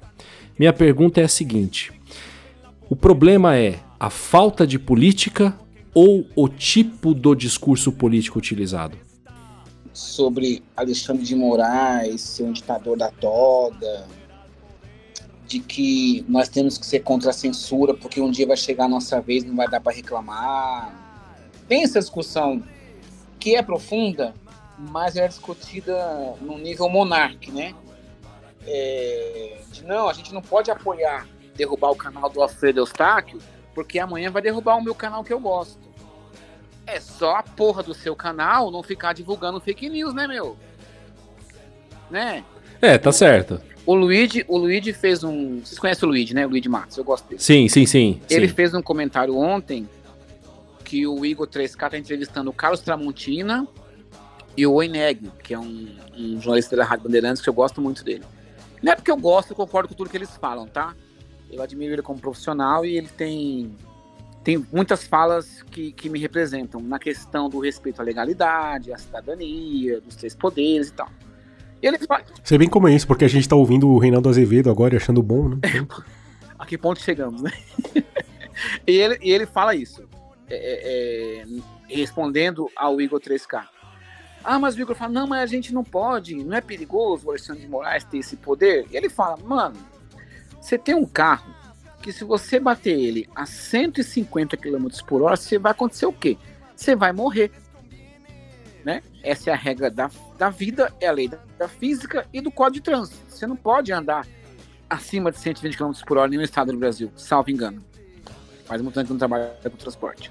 [0.58, 1.90] Minha pergunta é a seguinte:
[2.90, 5.58] o problema é a falta de política
[5.94, 8.98] ou o tipo do discurso político utilizado?
[9.92, 14.06] Sobre Alexandre de Moraes ser um ditador da toga,
[15.46, 18.88] de que nós temos que ser contra a censura porque um dia vai chegar a
[18.88, 20.92] nossa vez não vai dar para reclamar.
[21.68, 22.62] Tem essa discussão
[23.38, 24.34] que é profunda,
[24.78, 27.74] mas é discutida no nível monarque, né?
[28.66, 33.38] é, de não, a gente não pode apoiar derrubar o canal do Alfredo Eustáquio,
[33.74, 35.91] porque amanhã vai derrubar o meu canal que eu gosto.
[36.92, 40.58] É só a porra do seu canal não ficar divulgando fake news, né, meu?
[42.10, 42.44] Né?
[42.82, 43.58] É, tá certo.
[43.86, 45.60] O Luigi, o Luigi fez um.
[45.60, 46.46] Vocês conhecem o Luigi, né?
[46.46, 47.40] O Luigi Matos, eu gosto dele.
[47.40, 48.20] Sim, sim, sim.
[48.28, 48.54] Ele sim.
[48.54, 49.88] fez um comentário ontem
[50.84, 53.66] que o Igor 3K tá entrevistando o Carlos Tramontina
[54.54, 58.04] e o Oineg, que é um, um jornalista da Rádio Bandeirantes, que eu gosto muito
[58.04, 58.24] dele.
[58.82, 60.94] Não é porque eu gosto, eu concordo com tudo que eles falam, tá?
[61.50, 63.74] Eu admiro ele como profissional e ele tem,
[64.44, 70.00] tem muitas falas que, que me representam na questão do respeito à legalidade, à cidadania,
[70.00, 71.08] dos três poderes e tal.
[71.80, 72.24] E ele fala...
[72.42, 74.96] Sei bem como é isso, porque a gente tá ouvindo o Reinaldo Azevedo agora e
[74.96, 75.58] achando bom, né?
[76.58, 77.52] a que ponto chegamos, né?
[78.86, 80.08] e, ele, e ele fala isso,
[80.48, 81.44] é, é,
[81.90, 83.64] é respondendo ao Igor 3K.
[84.44, 87.30] Ah, mas o Igor fala, não, mas a gente não pode, não é perigoso o
[87.30, 88.86] Alexandre de Moraes ter esse poder?
[88.90, 89.76] E ele fala, mano,
[90.60, 91.61] você tem um carro
[92.02, 96.36] que se você bater ele a 150 km por hora, você vai acontecer o quê?
[96.76, 97.50] Você vai morrer.
[98.84, 99.02] Né?
[99.22, 102.50] Essa é a regra da, da vida, é a lei da, da física e do
[102.50, 103.16] código de trânsito.
[103.28, 104.26] Você não pode andar
[104.90, 107.82] acima de 120 km por hora em nenhum estado do Brasil, salvo engano.
[108.64, 110.30] Faz muito tempo que não trabalha com transporte.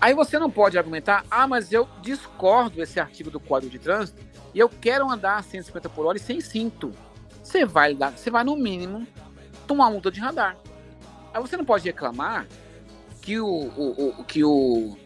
[0.00, 4.20] Aí você não pode argumentar, ah, mas eu discordo desse artigo do Código de Trânsito
[4.52, 6.92] e eu quero andar a 150 por hora e sem cinto.
[7.42, 9.06] Você vai, você vai no mínimo
[9.64, 10.56] tomar multa de radar.
[11.32, 12.46] Aí você não pode reclamar
[13.20, 14.96] que o, o, o, que o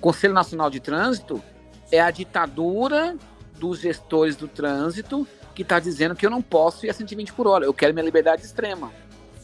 [0.00, 1.42] Conselho Nacional de Trânsito
[1.90, 3.16] é a ditadura
[3.58, 7.46] dos gestores do trânsito que está dizendo que eu não posso ir a 120 por
[7.46, 7.64] hora.
[7.64, 8.92] Eu quero minha liberdade extrema.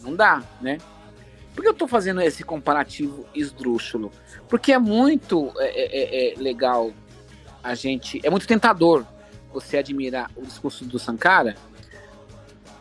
[0.02, 0.78] Não dá, né?
[1.54, 4.10] Por que eu estou fazendo esse comparativo esdrúxulo?
[4.48, 6.92] Porque é muito é, é, é, é legal
[7.62, 8.20] a gente.
[8.24, 9.06] É muito tentador
[9.52, 11.56] você admirar o discurso do Sankara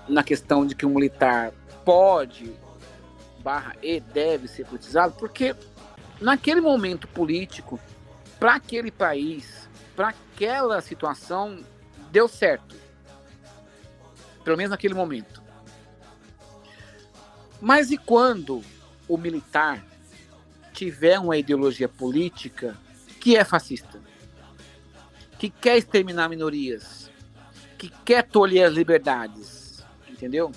[0.08, 1.52] na questão de que o militar
[1.90, 2.56] pode
[3.40, 5.56] barra e deve ser politizado, porque
[6.22, 7.80] naquele momento político,
[8.40, 11.66] para aquele país, para aquela situação,
[12.12, 12.76] deu certo.
[14.44, 15.42] Pelo menos naquele momento.
[17.60, 18.64] Mas e quando
[19.08, 19.84] o militar
[20.72, 22.78] tiver uma ideologia política
[23.20, 24.00] que é fascista,
[25.40, 27.10] que quer exterminar minorias,
[27.80, 30.52] que quer tolher as liberdades, entendeu?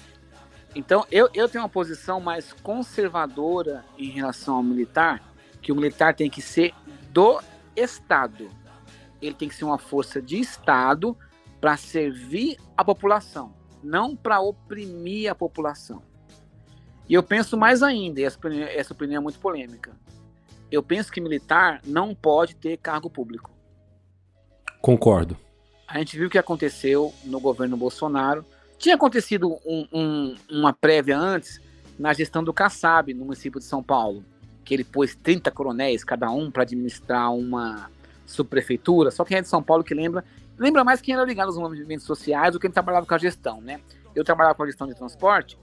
[0.75, 5.23] Então eu, eu tenho uma posição mais conservadora em relação ao militar,
[5.61, 6.73] que o militar tem que ser
[7.11, 7.41] do
[7.77, 8.49] Estado.
[9.20, 11.16] Ele tem que ser uma força de Estado
[11.61, 16.03] para servir a população, não para oprimir a população.
[17.09, 19.93] E eu penso mais ainda, e essa opinião, essa opinião é muito polêmica.
[20.70, 23.51] Eu penso que militar não pode ter cargo público.
[24.81, 25.37] Concordo.
[25.87, 28.45] A gente viu o que aconteceu no governo Bolsonaro.
[28.83, 31.61] Tinha acontecido um, um, uma prévia antes
[31.97, 34.24] na gestão do Kassab, no município de São Paulo,
[34.64, 37.89] que ele pôs 30 coronéis, cada um, para administrar uma
[38.26, 39.12] subprefeitura.
[39.12, 40.24] Só quem é de São Paulo que lembra,
[40.59, 43.61] lembra mais quem era ligado aos movimentos sociais do que quem trabalhava com a gestão,
[43.61, 43.78] né?
[44.16, 45.57] Eu trabalhava com a gestão de transporte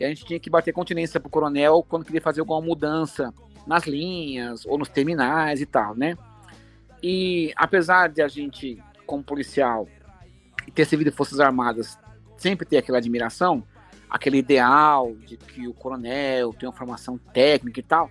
[0.00, 3.34] e a gente tinha que bater continência pro coronel quando queria fazer alguma mudança
[3.66, 6.16] nas linhas ou nos terminais e tal, né?
[7.02, 9.86] E apesar de a gente, como policial,
[10.74, 11.98] ter servido Forças Armadas,
[12.42, 13.62] sempre ter aquela admiração,
[14.10, 18.10] aquele ideal de que o coronel tem uma formação técnica e tal,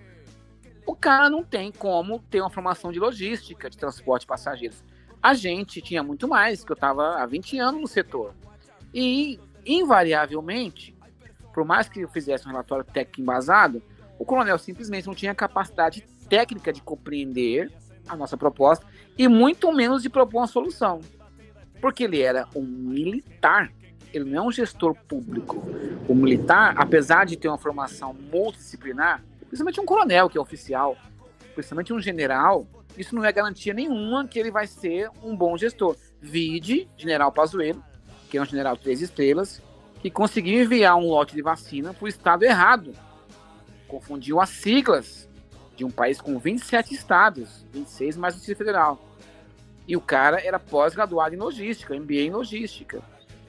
[0.86, 4.82] o cara não tem como ter uma formação de logística, de transporte de passageiros.
[5.22, 8.34] A gente tinha muito mais, que eu estava há 20 anos no setor.
[8.92, 10.96] E, invariavelmente,
[11.52, 13.82] por mais que eu fizesse um relatório técnico embasado,
[14.18, 17.70] o coronel simplesmente não tinha capacidade técnica de compreender
[18.08, 18.84] a nossa proposta
[19.16, 21.00] e muito menos de propor uma solução.
[21.80, 23.70] Porque ele era um militar,
[24.12, 25.62] ele não é um gestor público.
[26.08, 30.96] O militar, apesar de ter uma formação multidisciplinar, principalmente um coronel que é oficial,
[31.54, 35.96] principalmente um general, isso não é garantia nenhuma que ele vai ser um bom gestor.
[36.20, 37.82] Vide General Pazuello,
[38.30, 39.62] que é um general três estrelas,
[40.00, 42.92] que conseguiu enviar um lote de vacina para o estado errado.
[43.86, 45.28] Confundiu as siglas
[45.76, 49.00] de um país com 27 estados, 26 mais o Distrito Federal.
[49.86, 53.02] E o cara era pós-graduado em logística, MBA em logística.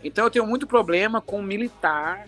[0.03, 2.27] Então eu tenho muito problema com militar,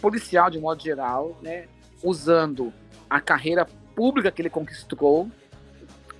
[0.00, 1.66] policial de modo geral, né,
[2.02, 2.72] usando
[3.08, 5.30] a carreira pública que ele conquistou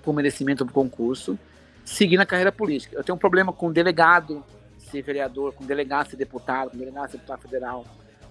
[0.03, 1.39] por merecimento do concurso,
[1.85, 2.97] seguindo a carreira política.
[2.97, 4.45] Eu tenho um problema com delegado
[4.79, 7.85] ser vereador, com delegado ser deputado, com delegado ser deputado federal.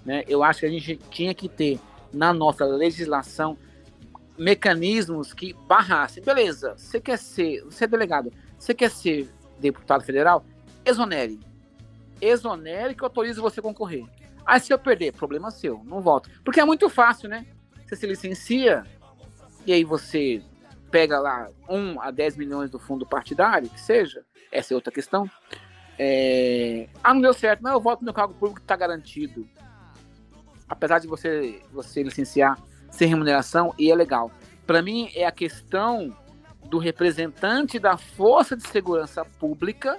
[0.06, 0.24] Né?
[0.28, 1.80] Eu acho que a gente tinha que ter
[2.14, 3.58] na nossa legislação
[4.38, 6.24] mecanismos que barrassem.
[6.24, 9.30] Beleza, você quer ser, você é delegado, você quer ser
[9.60, 10.46] deputado federal?
[10.86, 11.40] Exonere.
[12.22, 14.06] Exonere que autoriza você a concorrer.
[14.46, 16.30] Aí se eu perder, problema seu, não volta.
[16.44, 17.46] Porque é muito fácil, né?
[17.86, 18.84] Você se licencia
[19.66, 20.42] e aí você
[20.92, 25.30] pega lá 1 a 10 milhões do fundo partidário, que seja, essa é outra questão.
[25.98, 26.88] É...
[27.04, 27.62] Ah, não deu certo.
[27.62, 29.48] Não, eu volto no cargo público que está garantido.
[30.68, 32.58] Apesar de você, você licenciar
[32.90, 34.32] sem remuneração, e é legal.
[34.66, 36.16] Para mim, é a questão
[36.70, 39.98] do representante da Força de Segurança Pública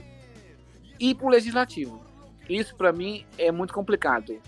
[0.99, 2.06] e para o Legislativo.
[2.49, 4.41] Isso, para mim, é muito complicado.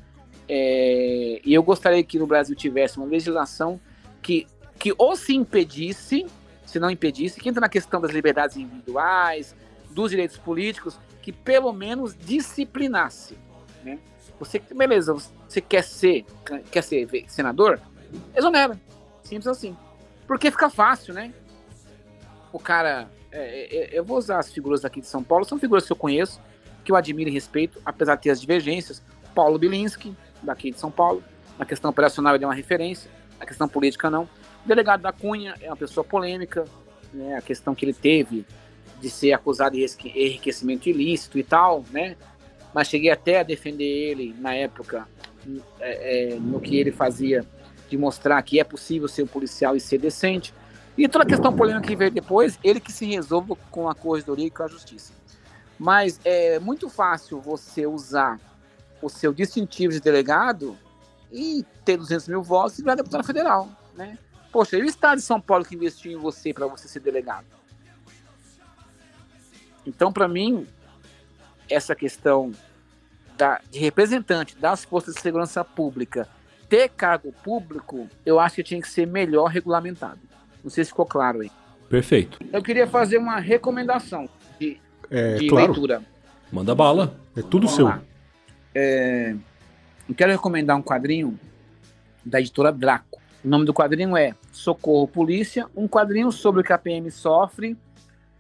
[0.49, 1.40] É...
[1.44, 3.80] E eu gostaria que no Brasil tivesse uma legislação
[4.22, 4.46] que,
[4.78, 6.26] que ou se impedisse,
[6.64, 9.55] se não impedisse, que entra na questão das liberdades individuais,
[9.90, 13.36] dos direitos políticos, que pelo menos disciplinasse.
[13.84, 13.99] Né?
[14.38, 15.14] Você, beleza,
[15.49, 16.24] você quer ser,
[16.70, 17.80] quer ser senador?
[18.34, 18.78] Exonera.
[19.22, 19.76] Simples assim.
[20.26, 21.32] Porque fica fácil, né?
[22.53, 23.09] O cara.
[23.30, 25.92] É, é, é, eu vou usar as figuras aqui de São Paulo, são figuras que
[25.92, 26.40] eu conheço,
[26.89, 29.03] que eu admiro e respeito, apesar de ter as divergências.
[29.34, 31.22] Paulo Bilinski, daqui de São Paulo.
[31.59, 34.22] Na questão operacional ele é uma referência, na questão política não.
[34.64, 36.64] O delegado da Cunha é uma pessoa polêmica,
[37.12, 37.36] né?
[37.36, 38.47] a questão que ele teve
[39.03, 42.16] de ser acusado de enriquecimento ilícito e tal, né?
[42.72, 45.07] Mas cheguei até a defender ele na época,
[45.78, 47.45] é, é, no que ele fazia,
[47.91, 50.55] de mostrar que é possível ser um policial e ser decente.
[50.97, 54.47] E toda a questão polêmica que veio depois, ele que se resolva com a corredoria
[54.47, 55.12] e com a justiça.
[55.79, 58.41] Mas é muito fácil você usar
[59.01, 60.76] o seu distintivo de delegado
[61.31, 64.18] e ter 200 mil votos e virar deputado federal, né?
[64.51, 67.47] Poxa, e o Estado de São Paulo que investiu em você para você ser delegado?
[69.87, 70.66] Então, para mim,
[71.68, 72.53] essa questão
[73.37, 76.29] da, de representante das forças de segurança pública
[76.68, 80.20] ter cargo público, eu acho que tinha que ser melhor regulamentado.
[80.62, 81.51] Não sei se ficou claro aí.
[81.89, 82.39] Perfeito.
[82.53, 84.29] Eu queria fazer uma recomendação
[85.11, 86.02] É, de claro, leitura.
[86.52, 87.18] Manda bala.
[87.36, 87.92] é tudo Vamos seu.
[88.74, 89.34] É,
[90.09, 91.38] eu quero recomendar um quadrinho
[92.24, 93.20] da editora Draco.
[93.44, 97.76] O nome do quadrinho é Socorro Polícia, um quadrinho sobre o que a PM sofre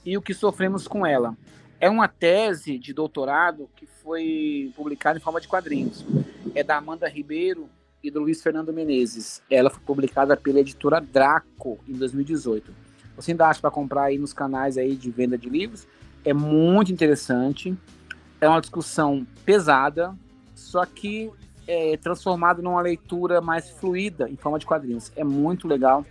[0.04, 1.36] e o que sofremos com ela.
[1.80, 6.04] É uma tese de doutorado que foi publicada em forma de quadrinhos.
[6.54, 7.68] É da Amanda Ribeiro
[8.02, 9.42] e do Luiz Fernando Menezes.
[9.50, 12.72] Ela foi publicada pela editora Draco em 2018.
[13.14, 15.86] Você ainda acha para comprar aí nos canais aí de venda de livros?
[16.28, 17.74] É muito interessante.
[18.38, 20.14] É uma discussão pesada,
[20.54, 21.30] só que
[21.66, 25.10] é transformado numa leitura mais fluida em forma de quadrinhos.
[25.16, 26.04] É muito legal.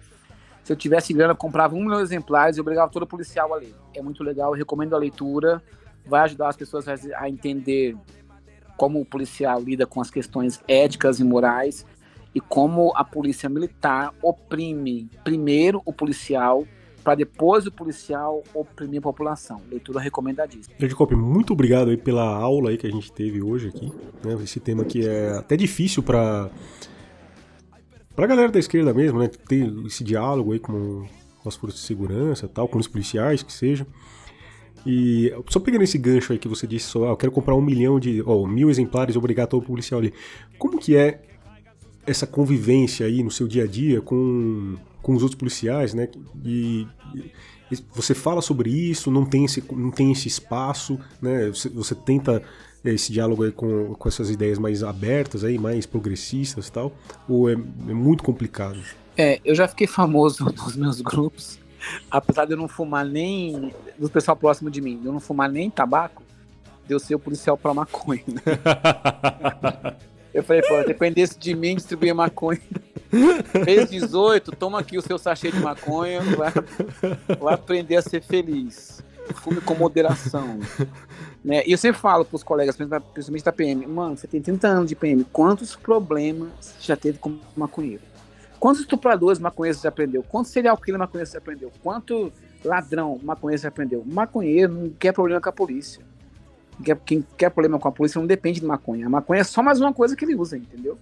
[0.64, 3.58] Se eu tivesse grana, eu comprava um milhão de exemplares e obrigava todo policial a
[3.58, 3.76] ler.
[3.94, 5.62] É muito legal, eu recomendo a leitura.
[6.04, 7.96] Vai ajudar as pessoas a- a entender
[8.76, 11.86] como o policial lida com as questões éticas e morais
[12.34, 16.66] e como a polícia militar oprime primeiro o policial
[17.08, 19.62] para depois o policial oprimir a população.
[19.72, 20.76] Leitura recomendadíssima.
[20.94, 23.90] Cop, muito obrigado aí pela aula aí que a gente teve hoje aqui.
[24.26, 24.38] né?
[24.44, 26.50] Esse tema que é até difícil para
[28.14, 29.30] pra galera da esquerda mesmo, né?
[29.30, 31.06] Ter esse diálogo aí com,
[31.46, 33.88] as forças de segurança tal, com os policiais, que seja.
[34.86, 37.62] E só pegando esse gancho aí que você disse, só, ah, eu quero comprar um
[37.62, 40.14] milhão de, ó, mil exemplares obrigar todo policial ali.
[40.60, 41.22] Como que é
[42.06, 44.76] essa convivência aí no seu dia a dia com,
[45.08, 46.10] com os outros policiais, né?
[46.44, 46.86] E,
[47.72, 51.48] e você fala sobre isso, não tem esse, não tem esse espaço, né?
[51.48, 52.44] Você, você tenta
[52.84, 56.92] eh, esse diálogo aí com, com essas ideias mais abertas aí, mais progressistas e tal,
[57.26, 57.56] ou é, é
[57.94, 58.82] muito complicado?
[59.16, 61.58] É, eu já fiquei famoso nos meus grupos,
[62.12, 65.50] apesar de eu não fumar nem do pessoal próximo de mim, de eu não fumar
[65.50, 66.22] nem tabaco,
[66.86, 68.26] de eu ser o policial pra maconha.
[70.34, 72.62] Eu falei, pô, dependesse de mim distribuir maconha.
[73.64, 76.52] Fez 18, toma aqui o seu sachê de maconha, vai,
[77.40, 79.04] vai aprender a ser feliz.
[79.36, 80.60] Fume com moderação.
[81.44, 81.64] Né?
[81.66, 84.96] E eu sempre falo pros colegas, principalmente da PM, mano, você tem 30 anos de
[84.96, 88.02] PM, quantos problemas você já teve como maconheiro?
[88.60, 90.24] Quantos estupradores maconheiros você aprendeu?
[90.24, 91.72] Quantos serial killer maconheiros você aprendeu?
[91.84, 92.34] Quanto
[92.66, 94.04] ladrão maconheiro você aprendeu?
[94.06, 96.07] Maconheiro não quer problema com a polícia.
[97.06, 99.08] Quem quer, problema com a polícia não depende de maconha.
[99.08, 100.98] A maconha é só mais uma coisa que ele usa, entendeu?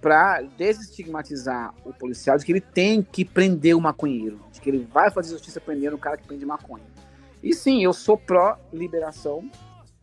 [0.00, 4.86] Pra desestigmatizar o policial de que ele tem que prender o maconheiro, de que ele
[4.92, 6.84] vai fazer justiça prendendo o cara que prende maconha.
[7.42, 9.50] E sim, eu sou pró-liberação,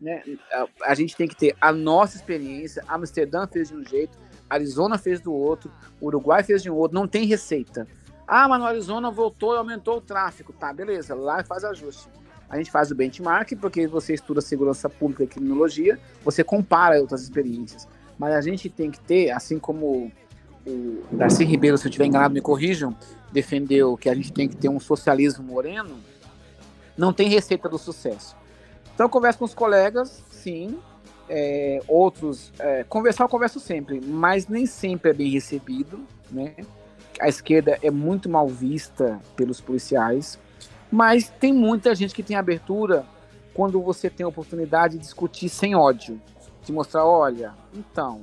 [0.00, 0.22] né?
[0.52, 2.84] A, a gente tem que ter a nossa experiência.
[2.86, 4.18] Amsterdã fez de um jeito,
[4.48, 5.70] Arizona fez do outro,
[6.00, 7.86] Uruguai fez de um outro, não tem receita.
[8.26, 10.52] Ah, mas no Arizona voltou e aumentou o tráfego.
[10.52, 12.08] Tá, beleza, lá faz ajuste.
[12.48, 17.22] A gente faz o benchmark, porque você estuda segurança pública e criminologia, você compara outras
[17.22, 17.88] experiências.
[18.18, 20.12] Mas a gente tem que ter, assim como
[20.66, 22.96] o Darcy Ribeiro, se eu estiver enganado, me corrijam,
[23.32, 25.96] defendeu que a gente tem que ter um socialismo moreno,
[26.96, 28.36] não tem receita do sucesso.
[28.94, 30.78] Então converso com os colegas, sim,
[31.28, 32.52] é, outros.
[32.58, 36.54] É, conversar eu converso sempre, mas nem sempre é bem recebido, né?
[37.20, 40.38] A esquerda é muito mal vista pelos policiais,
[40.90, 43.06] mas tem muita gente que tem abertura
[43.52, 46.20] quando você tem a oportunidade de discutir sem ódio,
[46.64, 48.20] de mostrar, olha, então,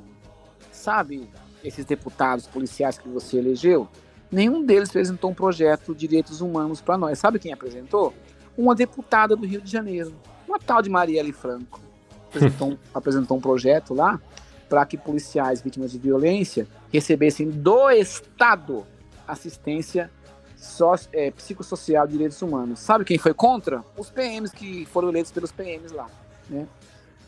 [0.72, 1.30] sabe
[1.64, 3.88] esses deputados policiais que você elegeu?
[4.32, 7.20] Nenhum deles apresentou um projeto de direitos humanos para nós.
[7.20, 8.14] Sabe quem apresentou?
[8.58, 10.14] Uma deputada do Rio de Janeiro,
[10.48, 11.80] uma tal de Marielle Franco.
[12.30, 14.20] Apresentou um, apresentou um projeto lá
[14.70, 18.86] para que policiais vítimas de violência recebessem do Estado
[19.28, 20.10] assistência
[20.64, 22.80] sócio, é, psicossocial de direitos humanos.
[22.80, 23.84] Sabe quem foi contra?
[23.98, 26.08] Os PMs que foram eleitos pelos PMs lá.
[26.50, 26.68] Né?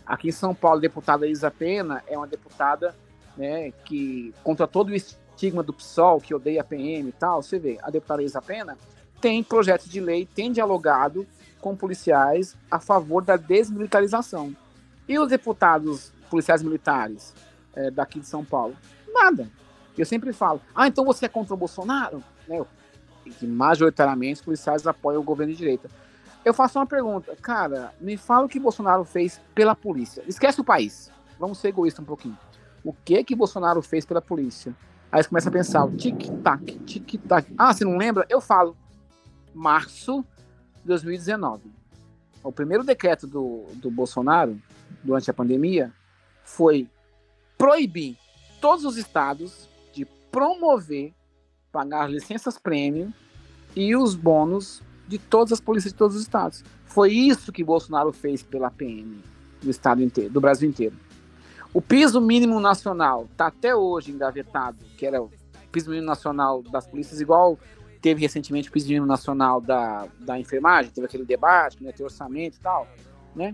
[0.05, 2.95] Aqui em São Paulo, a deputada Isa Pena é uma deputada
[3.35, 7.59] né, que, contra todo o estigma do PSOL, que odeia a PM e tal, você
[7.59, 8.77] vê, a deputada Isa Pena
[9.19, 11.27] tem projetos de lei, tem dialogado
[11.59, 14.55] com policiais a favor da desmilitarização.
[15.07, 17.33] E os deputados policiais militares
[17.75, 18.75] é, daqui de São Paulo?
[19.11, 19.49] Nada.
[19.97, 22.23] Eu sempre falo, ah, então você é contra o Bolsonaro?
[22.47, 22.63] Né?
[23.31, 25.89] Que majoritariamente os policiais apoiam o governo de direita.
[26.43, 30.23] Eu faço uma pergunta, cara, me fala o que Bolsonaro fez pela polícia.
[30.27, 31.11] Esquece o país.
[31.39, 32.37] Vamos ser egoístas um pouquinho.
[32.83, 34.75] O que que Bolsonaro fez pela polícia?
[35.11, 37.51] Aí você começa a pensar, tic-tac, tic-tac.
[37.57, 38.25] Ah, você não lembra?
[38.29, 38.77] Eu falo.
[39.53, 40.23] Março
[40.81, 41.71] de 2019.
[42.43, 44.61] O primeiro decreto do, do Bolsonaro,
[45.03, 45.91] durante a pandemia,
[46.43, 46.87] foi
[47.57, 48.17] proibir
[48.61, 51.13] todos os estados de promover,
[51.75, 53.13] pagar licenças prêmio
[53.75, 56.63] e os bônus de todas as polícias de todos os estados.
[56.85, 59.21] Foi isso que Bolsonaro fez pela PM
[59.61, 60.95] do estado inteiro, do Brasil inteiro.
[61.73, 65.29] O piso mínimo nacional está até hoje engavetado, que era o
[65.69, 67.59] piso mínimo nacional das polícias, igual
[68.01, 72.55] teve recentemente o piso mínimo nacional da, da enfermagem, teve aquele debate, né, ter orçamento
[72.55, 72.87] e tal,
[73.35, 73.53] né?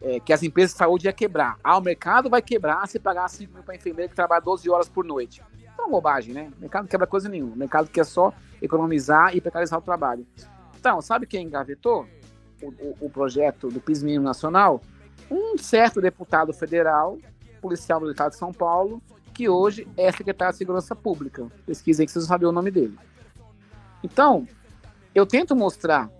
[0.00, 1.58] É, que as empresas de saúde ia quebrar.
[1.64, 4.88] Ah, o mercado vai quebrar se pagar 5 mil para enfermeira que trabalha 12 horas
[4.88, 5.42] por noite.
[5.86, 6.50] Uma bobagem, né?
[6.56, 7.54] O mercado quebra coisa nenhuma.
[7.54, 10.26] O mercado quer só economizar e precarizar o trabalho.
[10.78, 12.06] Então, sabe quem engavetou
[12.60, 14.80] o, o, o projeto do piso mínimo nacional?
[15.30, 17.18] Um certo deputado federal,
[17.60, 19.00] policial militar de São Paulo,
[19.32, 21.46] que hoje é secretário de Segurança Pública.
[21.64, 22.98] Pesquisa aí que vocês vão saber o nome dele.
[24.02, 24.46] Então,
[25.14, 26.10] eu tento mostrar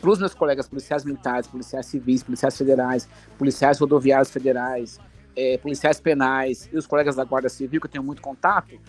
[0.00, 3.08] para os meus colegas policiais militares, policiais civis, policiais federais,
[3.38, 5.00] policiais rodoviários federais,
[5.36, 8.80] é, policiais penais e os colegas da Guarda Civil, que eu tenho muito contato,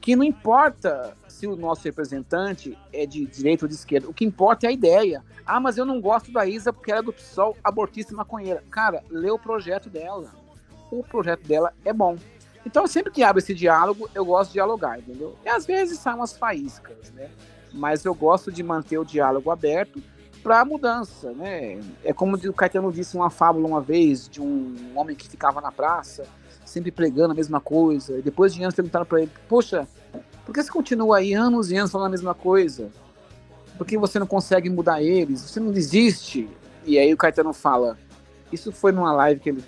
[0.00, 4.24] que não importa se o nosso representante é de direita ou de esquerda, o que
[4.24, 5.22] importa é a ideia.
[5.44, 8.62] Ah, mas eu não gosto da Isa porque ela é do PSOL, abortista e maconheira.
[8.70, 10.30] Cara, lê o projeto dela.
[10.90, 12.16] O projeto dela é bom.
[12.64, 15.36] Então, sempre que abre esse diálogo, eu gosto de dialogar, entendeu?
[15.44, 17.30] E às vezes saem umas faíscas, né?
[17.72, 20.02] Mas eu gosto de manter o diálogo aberto
[20.46, 21.80] para mudança, né?
[22.04, 25.72] É como o Caetano disse uma fábula uma vez de um homem que ficava na
[25.72, 26.24] praça,
[26.64, 29.88] sempre pregando a mesma coisa, e depois de anos perguntaram para ele: Poxa,
[30.44, 32.92] por que você continua aí anos e anos falando a mesma coisa?
[33.76, 35.40] Por que você não consegue mudar eles?
[35.40, 36.48] Você não desiste?
[36.84, 37.98] E aí o Caetano fala:
[38.52, 39.64] Isso foi numa live que ele.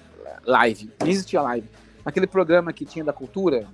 [0.46, 1.68] Live, não live.
[2.04, 3.66] Naquele programa que tinha da cultura,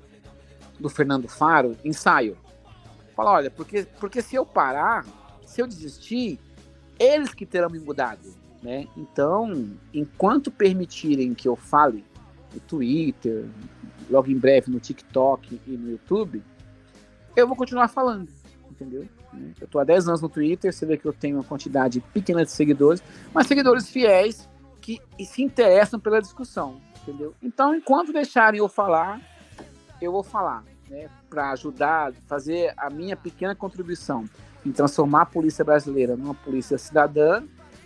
[0.81, 2.35] do Fernando Faro, ensaio.
[3.15, 5.05] Fala: Olha, porque, porque se eu parar,
[5.45, 6.41] se eu desistir,
[6.99, 8.87] eles que terão me mudado, né?
[8.97, 12.05] Então, enquanto permitirem que eu fale
[12.53, 13.47] no Twitter,
[14.11, 16.43] logo em breve no TikTok e no YouTube,
[17.37, 18.29] eu vou continuar falando,
[18.71, 19.07] entendeu?
[19.61, 22.45] Eu tô há 10 anos no Twitter, você vê que eu tenho uma quantidade pequena
[22.45, 24.49] de seguidores, mas seguidores fiéis
[24.81, 27.35] que se interessam pela discussão, entendeu?
[27.43, 29.21] Então, enquanto deixarem eu falar,
[30.01, 31.09] eu vou falar, né?
[31.29, 34.25] Para ajudar, fazer a minha pequena contribuição
[34.65, 37.43] em transformar a polícia brasileira numa polícia cidadã,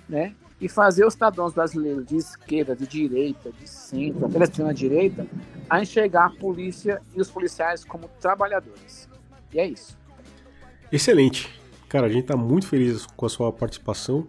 [0.09, 0.35] né?
[0.61, 5.27] E fazer os cidadãos brasileiros de esquerda, de direita, de centro, até extrema direita,
[5.71, 9.09] a enxergar a polícia e os policiais como trabalhadores.
[9.53, 9.97] E é isso.
[10.91, 11.49] Excelente.
[11.89, 14.27] Cara, a gente está muito feliz com a sua participação.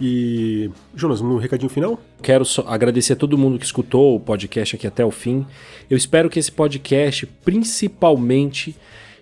[0.00, 2.00] E, Jonas, no recadinho final?
[2.20, 5.46] Quero agradecer a todo mundo que escutou o podcast aqui até o fim.
[5.88, 8.76] Eu espero que esse podcast, principalmente,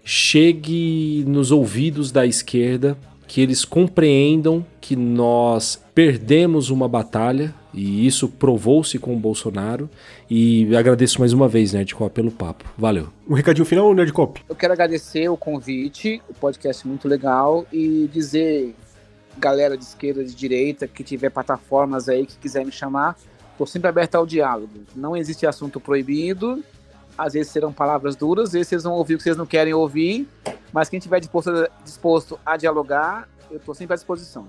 [0.05, 2.96] chegue nos ouvidos da esquerda,
[3.26, 9.88] que eles compreendam que nós perdemos uma batalha e isso provou-se com o Bolsonaro.
[10.28, 12.64] E agradeço mais uma vez, Nerdcop, pelo papo.
[12.76, 13.09] Valeu.
[13.28, 14.42] Um recadinho final, Nerdcop?
[14.48, 18.74] Eu quero agradecer o convite, o podcast é muito legal e dizer,
[19.38, 23.16] galera de esquerda, de direita, que tiver plataformas aí que quiser me chamar,
[23.53, 24.80] estou sempre aberto ao diálogo.
[24.94, 26.62] Não existe assunto proibido
[27.16, 29.74] às vezes serão palavras duras, às vezes vocês vão ouvir o que vocês não querem
[29.74, 30.28] ouvir,
[30.72, 31.50] mas quem estiver disposto,
[31.84, 34.46] disposto a dialogar, eu estou sempre à disposição.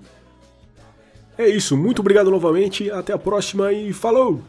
[1.36, 4.40] É isso, muito obrigado novamente, até a próxima e falou!